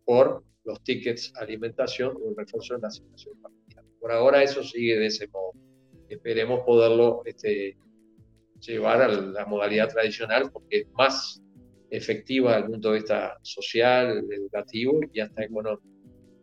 por 0.05 0.45
los 0.65 0.83
tickets 0.83 1.33
alimentación 1.37 2.17
o 2.17 2.31
el 2.31 2.37
refuerzo 2.37 2.75
de 2.75 2.81
la 2.81 2.89
asignación 2.89 3.39
familiar. 3.41 3.85
Por 4.01 4.13
ahora 4.13 4.43
eso 4.43 4.63
sigue 4.63 4.99
de 4.99 5.07
ese 5.07 5.27
modo. 5.29 5.53
Esperemos 6.09 6.61
poderlo 6.65 7.23
este, 7.25 7.77
llevar 8.73 9.03
a 9.03 9.09
la 9.09 9.47
modalidad 9.47 9.89
tradicional 9.89 10.51
porque 10.53 10.81
es 10.81 10.87
más 10.93 11.43
efectiva 11.91 12.53
desde 12.53 12.65
el 12.65 12.71
punto 12.73 12.91
de 12.91 12.99
vista 12.99 13.39
social, 13.43 14.25
educativo 14.31 15.01
y 15.13 15.21
hasta 15.21 15.45
económico 15.45 15.95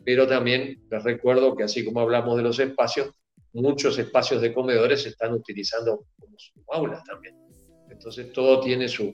pero 0.03 0.27
también 0.27 0.79
les 0.89 1.03
recuerdo 1.03 1.55
que 1.55 1.63
así 1.63 1.85
como 1.85 1.99
hablamos 1.99 2.37
de 2.37 2.43
los 2.43 2.59
espacios, 2.59 3.11
muchos 3.53 3.97
espacios 3.99 4.41
de 4.41 4.53
comedores 4.53 5.03
se 5.03 5.09
están 5.09 5.33
utilizando 5.33 6.05
como 6.17 6.35
aulas 6.71 7.03
también. 7.03 7.35
Entonces 7.89 8.31
todo 8.31 8.61
tiene 8.61 8.87
su, 8.87 9.13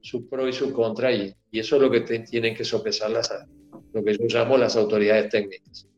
su 0.00 0.28
pro 0.28 0.46
y 0.46 0.52
su 0.52 0.72
contra 0.72 1.12
y, 1.12 1.34
y 1.50 1.58
eso 1.58 1.76
es 1.76 1.82
lo 1.82 1.90
que 1.90 2.00
tienen 2.00 2.54
que 2.54 2.64
sopesar 2.64 3.10
las, 3.10 3.32
lo 3.92 4.04
que 4.04 4.16
yo 4.16 4.26
llamo 4.28 4.56
las 4.56 4.76
autoridades 4.76 5.30
técnicas. 5.30 5.88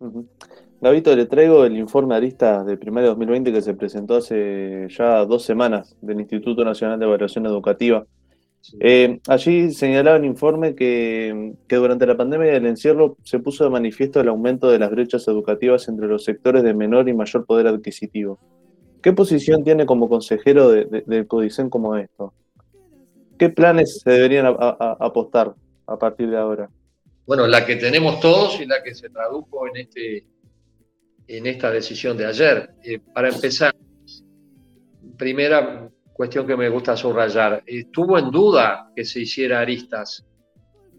Gabito, 0.83 1.15
le 1.15 1.27
traigo 1.27 1.65
el 1.65 1.77
informe 1.79 2.17
Arista 2.17 2.65
de 2.65 2.77
primaria 2.77 3.11
2020 3.11 3.53
que 3.53 3.63
se 3.63 3.73
presentó 3.73 4.17
hace 4.17 4.89
ya 4.89 5.25
dos 5.25 5.45
semanas 5.45 5.95
del 6.01 6.19
Instituto 6.19 6.65
Nacional 6.65 6.99
de 6.99 7.07
Evaluación 7.07 7.47
Educativa. 7.47 8.05
Eh, 8.81 9.21
allí 9.29 9.71
señalaba 9.71 10.17
el 10.17 10.25
informe 10.25 10.75
que, 10.75 11.55
durante 11.69 12.05
la 12.05 12.17
pandemia 12.17 12.55
del 12.55 12.67
encierro 12.67 13.17
se 13.23 13.39
puso 13.39 13.63
de 13.63 13.71
manifiesto 13.71 14.21
el 14.21 14.29
aumento 14.29 14.69
de 14.69 14.81
las 14.81 14.91
brechas 14.91 15.29
educativas 15.29 15.87
entre 15.87 16.09
los 16.09 16.25
sectores 16.25 16.65
de 16.65 16.75
menor 16.75 17.09
y 17.09 17.15
mayor 17.15 17.47
poder 17.47 17.69
adquisitivo. 17.69 18.41
¿Qué 19.01 19.13
posición 19.13 19.63
tiene 19.63 19.87
como 19.87 20.09
consejero 20.09 20.69
del 20.69 21.27
CODICEN 21.29 21.71
como 21.71 21.95
esto? 21.95 22.35
¿Qué 23.39 23.51
planes 23.51 24.01
se 24.01 24.11
deberían 24.11 24.47
apostar 24.49 25.55
a 25.87 25.97
partir 25.97 26.29
de 26.29 26.39
ahora? 26.39 26.69
Bueno, 27.25 27.47
la 27.47 27.65
que 27.65 27.77
tenemos 27.77 28.19
todos 28.19 28.61
y 28.61 28.67
la 28.67 28.83
que 28.83 28.97
se 28.97 29.09
tradujo 29.11 29.69
en, 29.69 29.77
este, 29.77 30.27
en 31.27 31.47
esta 31.47 31.71
decisión 31.71 32.17
de 32.17 32.27
ayer. 32.27 32.75
Eh, 32.85 32.99
para 33.15 33.29
empezar, 33.29 33.75
primera, 35.17 35.91
cuestión 36.13 36.47
que 36.47 36.57
me 36.57 36.69
gusta 36.69 36.97
subrayar. 36.97 37.63
Estuvo 37.67 38.19
en 38.19 38.31
duda 38.31 38.91
que 38.95 39.05
se 39.05 39.21
hiciera 39.21 39.61
Aristas, 39.61 40.25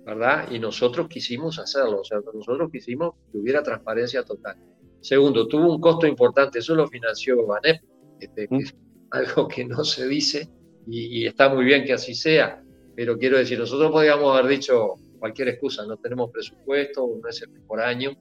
¿verdad? 0.05 0.51
Y 0.51 0.59
nosotros 0.59 1.07
quisimos 1.07 1.59
hacerlo, 1.59 2.01
o 2.01 2.03
sea, 2.03 2.19
nosotros 2.33 2.69
quisimos 2.71 3.13
que 3.31 3.37
hubiera 3.37 3.63
transparencia 3.63 4.23
total. 4.23 4.57
Segundo, 5.01 5.47
tuvo 5.47 5.75
un 5.75 5.81
costo 5.81 6.07
importante, 6.07 6.59
eso 6.59 6.75
lo 6.75 6.87
financió 6.87 7.45
Banep, 7.45 7.81
este, 8.19 8.47
que 8.47 8.57
es 8.57 8.75
algo 9.11 9.47
que 9.47 9.65
no 9.65 9.83
se 9.83 10.07
dice 10.07 10.49
y, 10.87 11.25
está 11.25 11.49
muy 11.49 11.65
bien 11.65 11.85
que 11.85 11.93
así 11.93 12.13
sea, 12.13 12.61
pero 12.95 13.17
quiero 13.17 13.37
decir, 13.37 13.57
nosotros 13.59 13.91
podríamos 13.91 14.37
haber 14.37 14.51
dicho 14.51 14.95
cualquier 15.19 15.49
excusa, 15.49 15.85
no 15.85 15.97
tenemos 15.97 16.31
presupuesto, 16.31 17.07
no 17.21 17.29
es 17.29 17.41
el 17.41 17.51
mejor 17.51 17.81
año, 17.81 18.11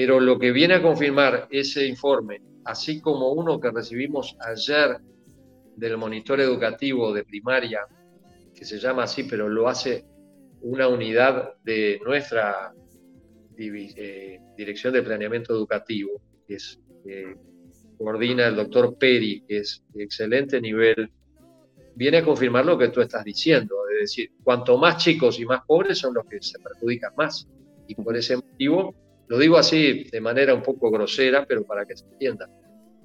pero 0.00 0.20
lo 0.20 0.38
que 0.38 0.52
viene 0.52 0.74
a 0.74 0.80
confirmar 0.80 1.48
ese 1.50 1.84
informe, 1.84 2.40
así 2.66 3.00
como 3.00 3.32
uno 3.32 3.58
que 3.58 3.72
recibimos 3.72 4.36
ayer 4.38 4.98
del 5.74 5.96
monitor 5.96 6.40
educativo 6.40 7.12
de 7.12 7.24
primaria, 7.24 7.80
que 8.54 8.64
se 8.64 8.78
llama 8.78 9.02
así, 9.02 9.24
pero 9.24 9.48
lo 9.48 9.68
hace 9.68 10.04
una 10.60 10.86
unidad 10.86 11.54
de 11.64 12.00
nuestra 12.04 12.72
eh, 13.58 14.38
Dirección 14.56 14.92
de 14.92 15.02
Planeamiento 15.02 15.52
Educativo, 15.52 16.22
que 16.46 16.54
es, 16.54 16.78
coordina 17.98 18.46
el 18.46 18.54
doctor 18.54 18.96
Peri, 18.96 19.40
que 19.48 19.58
es 19.58 19.82
de 19.94 20.04
excelente 20.04 20.60
nivel, 20.60 21.10
viene 21.96 22.18
a 22.18 22.24
confirmar 22.24 22.64
lo 22.64 22.78
que 22.78 22.90
tú 22.90 23.00
estás 23.00 23.24
diciendo, 23.24 23.74
es 23.92 24.02
decir, 24.02 24.30
cuanto 24.44 24.78
más 24.78 24.98
chicos 24.98 25.40
y 25.40 25.44
más 25.44 25.62
pobres 25.66 25.98
son 25.98 26.14
los 26.14 26.24
que 26.26 26.40
se 26.40 26.56
perjudican 26.60 27.16
más. 27.16 27.48
Y 27.88 27.96
por 27.96 28.16
ese 28.16 28.36
motivo, 28.36 28.94
lo 29.28 29.38
digo 29.38 29.58
así 29.58 30.04
de 30.04 30.20
manera 30.20 30.54
un 30.54 30.62
poco 30.62 30.90
grosera, 30.90 31.44
pero 31.46 31.64
para 31.64 31.84
que 31.84 31.96
se 31.96 32.06
entienda, 32.06 32.48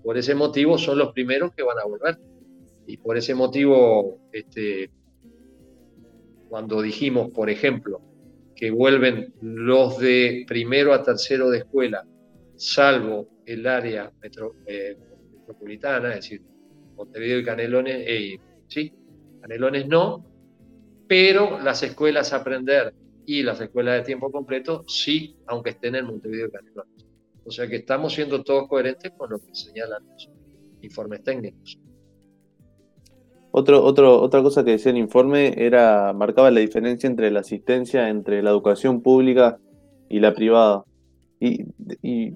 por 0.01 0.17
ese 0.17 0.36
motivo 0.36 0.77
son 0.77 0.97
los 0.97 1.12
primeros 1.13 1.53
que 1.53 1.63
van 1.63 1.79
a 1.79 1.86
volver. 1.86 2.17
Y 2.88 2.97
por 2.97 3.17
ese 3.17 3.33
motivo, 3.36 4.19
este, 4.31 4.89
cuando 6.49 6.81
dijimos, 6.81 7.31
por 7.31 7.49
ejemplo, 7.49 8.01
que 8.55 8.71
vuelven 8.71 9.33
los 9.41 9.99
de 9.99 10.45
primero 10.47 10.93
a 10.93 11.03
tercero 11.03 11.49
de 11.49 11.59
escuela, 11.59 12.05
salvo 12.55 13.29
el 13.45 13.65
área 13.67 14.12
eh, 14.67 14.97
metropolitana, 15.33 16.09
es 16.09 16.15
decir, 16.15 16.41
Montevideo 16.95 17.39
y 17.39 17.43
Canelones, 17.43 18.03
eh, 18.07 18.39
sí, 18.67 18.93
Canelones 19.41 19.88
no, 19.88 20.25
pero 21.07 21.59
las 21.59 21.83
escuelas 21.83 22.33
aprender 22.33 22.93
y 23.25 23.43
las 23.43 23.62
escuelas 23.62 23.97
de 23.97 24.03
tiempo 24.03 24.31
completo 24.31 24.83
sí, 24.88 25.38
aunque 25.47 25.71
estén 25.71 25.95
en 25.95 26.05
Montevideo 26.05 26.49
y. 26.49 26.86
O 27.45 27.51
sea 27.51 27.67
que 27.67 27.77
estamos 27.77 28.13
siendo 28.13 28.43
todos 28.43 28.67
coherentes 28.67 29.12
con 29.17 29.29
lo 29.29 29.39
que 29.39 29.53
señalan 29.53 30.05
los 30.07 30.29
informes 30.81 31.23
técnicos. 31.23 31.77
Otro, 33.51 33.83
otro, 33.83 34.19
otra 34.19 34.41
cosa 34.41 34.63
que 34.63 34.71
decía 34.71 34.91
el 34.91 34.97
informe 34.97 35.53
era, 35.57 36.12
marcaba 36.13 36.49
la 36.49 36.62
diferencia 36.62 37.07
entre 37.07 37.29
la 37.29 37.41
asistencia 37.41 38.09
entre 38.09 38.41
la 38.41 38.49
educación 38.49 39.01
pública 39.01 39.59
y 40.09 40.19
la 40.19 40.33
privada. 40.33 40.83
Y, 41.39 41.65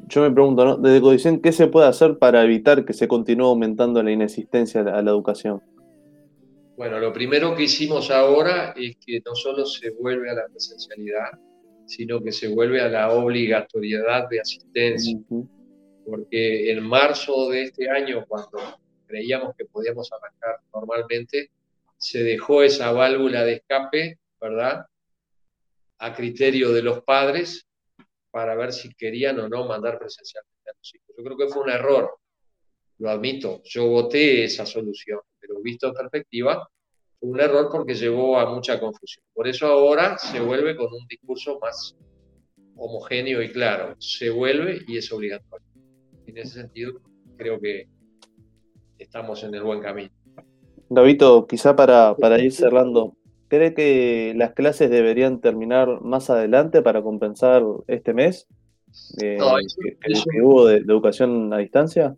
yo 0.07 0.21
me 0.21 0.31
pregunto, 0.31 0.65
¿no? 0.65 0.77
desde 0.77 0.99
Codicen, 0.99 1.39
¿qué 1.39 1.53
se 1.53 1.67
puede 1.67 1.87
hacer 1.87 2.17
para 2.17 2.43
evitar 2.43 2.83
que 2.83 2.93
se 2.93 3.07
continúe 3.07 3.45
aumentando 3.45 4.03
la 4.03 4.11
inasistencia 4.11 4.81
a 4.81 5.01
la, 5.01 5.11
educación? 5.11 5.61
Bueno, 6.77 6.99
lo 6.99 7.11
primero 7.11 7.55
que 7.55 7.63
hicimos 7.63 8.11
ahora 8.11 8.75
es 8.77 8.97
que 9.03 9.19
no 9.25 9.33
solo 9.33 9.65
se 9.65 9.89
vuelve 9.89 10.29
a 10.29 10.35
la 10.35 10.47
presencialidad, 10.47 11.31
sino 11.87 12.21
que 12.21 12.31
se 12.31 12.49
vuelve 12.49 12.79
a 12.79 12.87
la 12.87 13.11
obligatoriedad 13.11 14.29
de 14.29 14.41
asistencia. 14.41 15.17
Porque 16.05 16.71
en 16.71 16.83
marzo 16.83 17.49
de 17.49 17.63
este 17.63 17.89
año, 17.89 18.23
cuando 18.27 18.59
creíamos 19.07 19.55
que 19.57 19.65
podíamos 19.65 20.11
arrancar 20.13 20.61
normalmente, 20.71 21.49
se 21.97 22.21
dejó 22.21 22.61
esa 22.61 22.91
válvula 22.91 23.43
de 23.43 23.53
escape, 23.53 24.19
¿verdad? 24.39 24.85
A 25.97 26.13
criterio 26.13 26.73
de 26.73 26.83
los 26.83 27.01
padres 27.01 27.65
para 28.29 28.53
ver 28.53 28.71
si 28.71 28.93
querían 28.93 29.39
o 29.39 29.49
no 29.49 29.67
mandar 29.67 29.97
presencialmente 29.97 30.69
a 30.69 30.73
los 30.77 30.93
hijos. 30.93 31.07
Yo 31.17 31.23
creo 31.23 31.37
que 31.37 31.47
fue 31.47 31.63
un 31.63 31.71
error, 31.71 32.19
lo 32.99 33.09
admito, 33.09 33.61
yo 33.63 33.87
voté 33.87 34.43
esa 34.43 34.65
solución, 34.65 35.19
pero 35.39 35.61
visto 35.61 35.87
en 35.87 35.93
perspectiva, 35.93 36.67
fue 37.19 37.29
un 37.29 37.39
error 37.39 37.69
porque 37.71 37.93
llevó 37.93 38.39
a 38.39 38.53
mucha 38.53 38.79
confusión. 38.79 39.23
Por 39.33 39.47
eso 39.47 39.67
ahora 39.67 40.17
se 40.17 40.39
vuelve 40.39 40.75
con 40.75 40.87
un 40.87 41.07
discurso 41.07 41.59
más 41.61 41.95
homogéneo 42.75 43.41
y 43.41 43.51
claro, 43.51 43.95
se 43.99 44.29
vuelve 44.29 44.79
y 44.87 44.97
es 44.97 45.11
obligatorio. 45.11 45.67
En 46.25 46.37
ese 46.37 46.61
sentido, 46.61 46.99
creo 47.37 47.59
que 47.59 47.87
estamos 48.97 49.43
en 49.43 49.55
el 49.55 49.63
buen 49.63 49.81
camino. 49.81 50.09
Gabito, 50.89 51.47
quizá 51.47 51.75
para, 51.75 52.15
para 52.15 52.39
ir 52.39 52.51
cerrando, 52.51 53.17
¿cree 53.47 53.73
que 53.73 54.33
las 54.35 54.53
clases 54.53 54.89
deberían 54.89 55.41
terminar 55.41 56.01
más 56.01 56.29
adelante 56.29 56.81
para 56.81 57.01
compensar 57.01 57.63
este 57.87 58.13
mes 58.13 58.47
eh, 59.21 59.37
que, 60.01 60.41
hubo 60.41 60.67
de, 60.67 60.77
educación 60.77 61.53
a 61.53 61.57
distancia? 61.57 62.15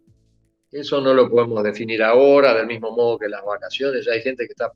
Eso 0.71 1.01
no 1.01 1.13
lo 1.13 1.29
podemos 1.29 1.63
definir 1.63 2.03
ahora, 2.03 2.53
del 2.53 2.67
mismo 2.67 2.91
modo 2.91 3.17
que 3.17 3.27
las 3.27 3.43
vacaciones. 3.43 4.05
Ya 4.05 4.13
hay 4.13 4.21
gente 4.21 4.45
que 4.45 4.53
está 4.53 4.71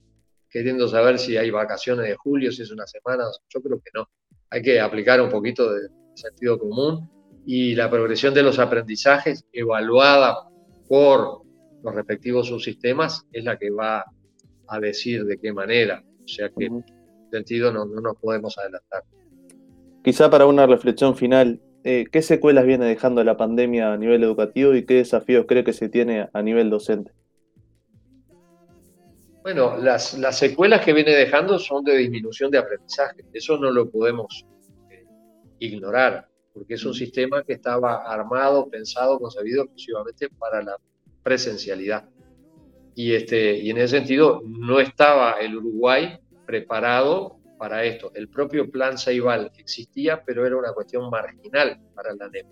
queriendo 0.49 0.87
saber 0.87 1.19
si 1.19 1.37
hay 1.37 1.51
vacaciones 1.51 2.07
de 2.07 2.15
julio, 2.15 2.51
si 2.51 2.63
es 2.63 2.71
una 2.71 2.87
semana. 2.87 3.25
Yo 3.49 3.61
creo 3.61 3.79
que 3.79 3.91
no. 3.93 4.07
Hay 4.49 4.61
que 4.61 4.79
aplicar 4.79 5.21
un 5.21 5.29
poquito 5.29 5.73
de 5.73 5.87
sentido 6.15 6.59
común 6.59 7.09
y 7.45 7.75
la 7.75 7.89
progresión 7.89 8.33
de 8.33 8.43
los 8.43 8.59
aprendizajes 8.59 9.45
evaluada 9.51 10.37
por 10.87 11.41
los 11.83 11.95
respectivos 11.95 12.47
subsistemas 12.47 13.25
es 13.31 13.43
la 13.43 13.57
que 13.57 13.69
va 13.69 14.05
a 14.67 14.79
decir 14.79 15.25
de 15.25 15.37
qué 15.37 15.51
manera. 15.51 16.03
O 16.23 16.27
sea 16.27 16.49
que 16.49 16.65
en 16.65 16.85
sentido 17.31 17.71
no, 17.71 17.85
nos 17.85 18.15
podemos 18.17 18.57
adelantar. 18.57 19.03
Quizá 20.03 20.29
para 20.29 20.45
una 20.45 20.65
reflexión 20.65 21.15
final, 21.15 21.61
eh, 21.83 22.05
¿qué 22.11 22.21
secuelas 22.21 22.65
viene 22.65 22.85
dejando 22.85 23.23
la 23.23 23.37
pandemia 23.37 23.93
a 23.93 23.97
nivel 23.97 24.23
educativo 24.23 24.73
y 24.73 24.85
qué 24.85 24.95
desafíos 24.95 25.45
cree 25.47 25.63
que 25.63 25.73
se 25.73 25.89
tiene 25.89 26.29
a 26.31 26.41
nivel 26.41 26.69
docente? 26.69 27.11
Bueno, 29.43 29.75
las, 29.75 30.17
las 30.17 30.37
secuelas 30.37 30.85
que 30.85 30.93
viene 30.93 31.11
dejando 31.11 31.59
son 31.59 31.83
de 31.83 31.97
disminución 31.97 32.49
de 32.49 32.59
aprendizaje. 32.59 33.25
Eso 33.33 33.57
no 33.57 33.71
lo 33.71 33.89
podemos 33.89 34.45
eh, 34.89 35.05
ignorar, 35.59 36.29
porque 36.53 36.75
es 36.75 36.85
un 36.85 36.93
sistema 36.93 37.43
que 37.43 37.53
estaba 37.53 38.03
armado, 38.03 38.69
pensado, 38.69 39.19
concebido 39.19 39.63
exclusivamente 39.63 40.29
para 40.39 40.61
la 40.61 40.77
presencialidad. 41.23 42.07
Y, 42.95 43.13
este, 43.13 43.57
y 43.57 43.69
en 43.69 43.77
ese 43.79 43.97
sentido 43.97 44.41
no 44.45 44.79
estaba 44.79 45.33
el 45.41 45.57
Uruguay 45.57 46.17
preparado 46.45 47.42
para 47.63 47.85
esto. 47.85 48.11
El 48.13 48.27
propio 48.27 48.69
plan 48.69 48.97
Ceibal 48.97 49.49
existía, 49.57 50.21
pero 50.25 50.45
era 50.45 50.57
una 50.57 50.73
cuestión 50.73 51.09
marginal 51.09 51.79
para 51.95 52.13
la 52.13 52.27
NEP. 52.27 52.45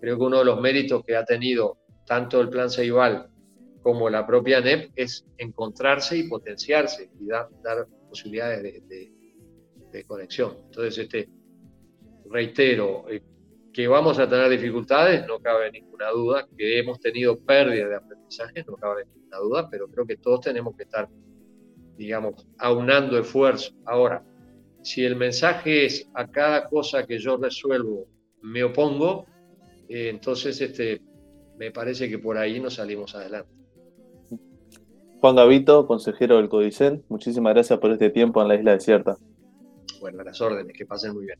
Creo 0.00 0.18
que 0.18 0.24
uno 0.24 0.40
de 0.40 0.46
los 0.46 0.60
méritos 0.60 1.04
que 1.04 1.14
ha 1.14 1.24
tenido 1.24 1.78
tanto 2.04 2.40
el 2.40 2.48
plan 2.48 2.68
Ceibal 2.68 3.30
como 3.82 4.10
la 4.10 4.26
propia 4.26 4.60
NEP 4.60 4.90
es 4.96 5.24
encontrarse 5.36 6.18
y 6.18 6.28
potenciarse 6.28 7.08
y 7.20 7.26
dar, 7.28 7.48
dar 7.62 7.86
posibilidades 8.08 8.82
de, 8.88 10.04
conexión. 10.08 10.56
Entonces, 10.64 10.98
este, 10.98 11.28
reitero, 12.28 13.04
eh, 13.08 13.22
que 13.72 13.86
vamos 13.86 14.18
a 14.18 14.28
tener 14.28 14.50
dificultades, 14.50 15.24
no 15.28 15.38
cabe 15.38 15.70
ninguna 15.70 16.10
duda, 16.10 16.48
que 16.56 16.80
hemos 16.80 16.98
tenido 16.98 17.38
pérdida 17.38 17.86
de 17.86 17.94
aprendizaje, 17.94 18.64
no 18.66 18.74
cabe 18.74 19.04
ninguna 19.04 19.38
duda, 19.38 19.70
pero 19.70 19.86
creo 19.86 20.04
que 20.04 20.16
todos 20.16 20.40
tenemos 20.40 20.76
que 20.76 20.82
estar, 20.82 21.08
digamos, 21.96 22.44
aunando 22.58 23.20
esfuerzos. 23.20 23.76
Ahora, 23.86 24.24
si 24.82 25.04
el 25.04 25.16
mensaje 25.16 25.86
es 25.86 26.08
a 26.14 26.26
cada 26.26 26.68
cosa 26.68 27.06
que 27.06 27.18
yo 27.18 27.36
resuelvo 27.36 28.06
me 28.42 28.62
opongo, 28.62 29.26
eh, 29.88 30.08
entonces 30.08 30.60
este, 30.60 31.00
me 31.58 31.70
parece 31.70 32.08
que 32.08 32.18
por 32.18 32.38
ahí 32.38 32.60
no 32.60 32.70
salimos 32.70 33.14
adelante. 33.14 33.50
Juan 35.20 35.34
Gavito, 35.34 35.86
consejero 35.86 36.36
del 36.36 36.48
Codicen, 36.48 37.04
muchísimas 37.08 37.54
gracias 37.54 37.78
por 37.80 37.90
este 37.90 38.10
tiempo 38.10 38.40
en 38.40 38.48
la 38.48 38.54
isla 38.54 38.72
desierta. 38.72 39.16
Bueno, 40.00 40.20
a 40.20 40.24
las 40.24 40.40
órdenes, 40.40 40.76
que 40.76 40.86
pasen 40.86 41.14
muy 41.14 41.26
bien. 41.26 41.38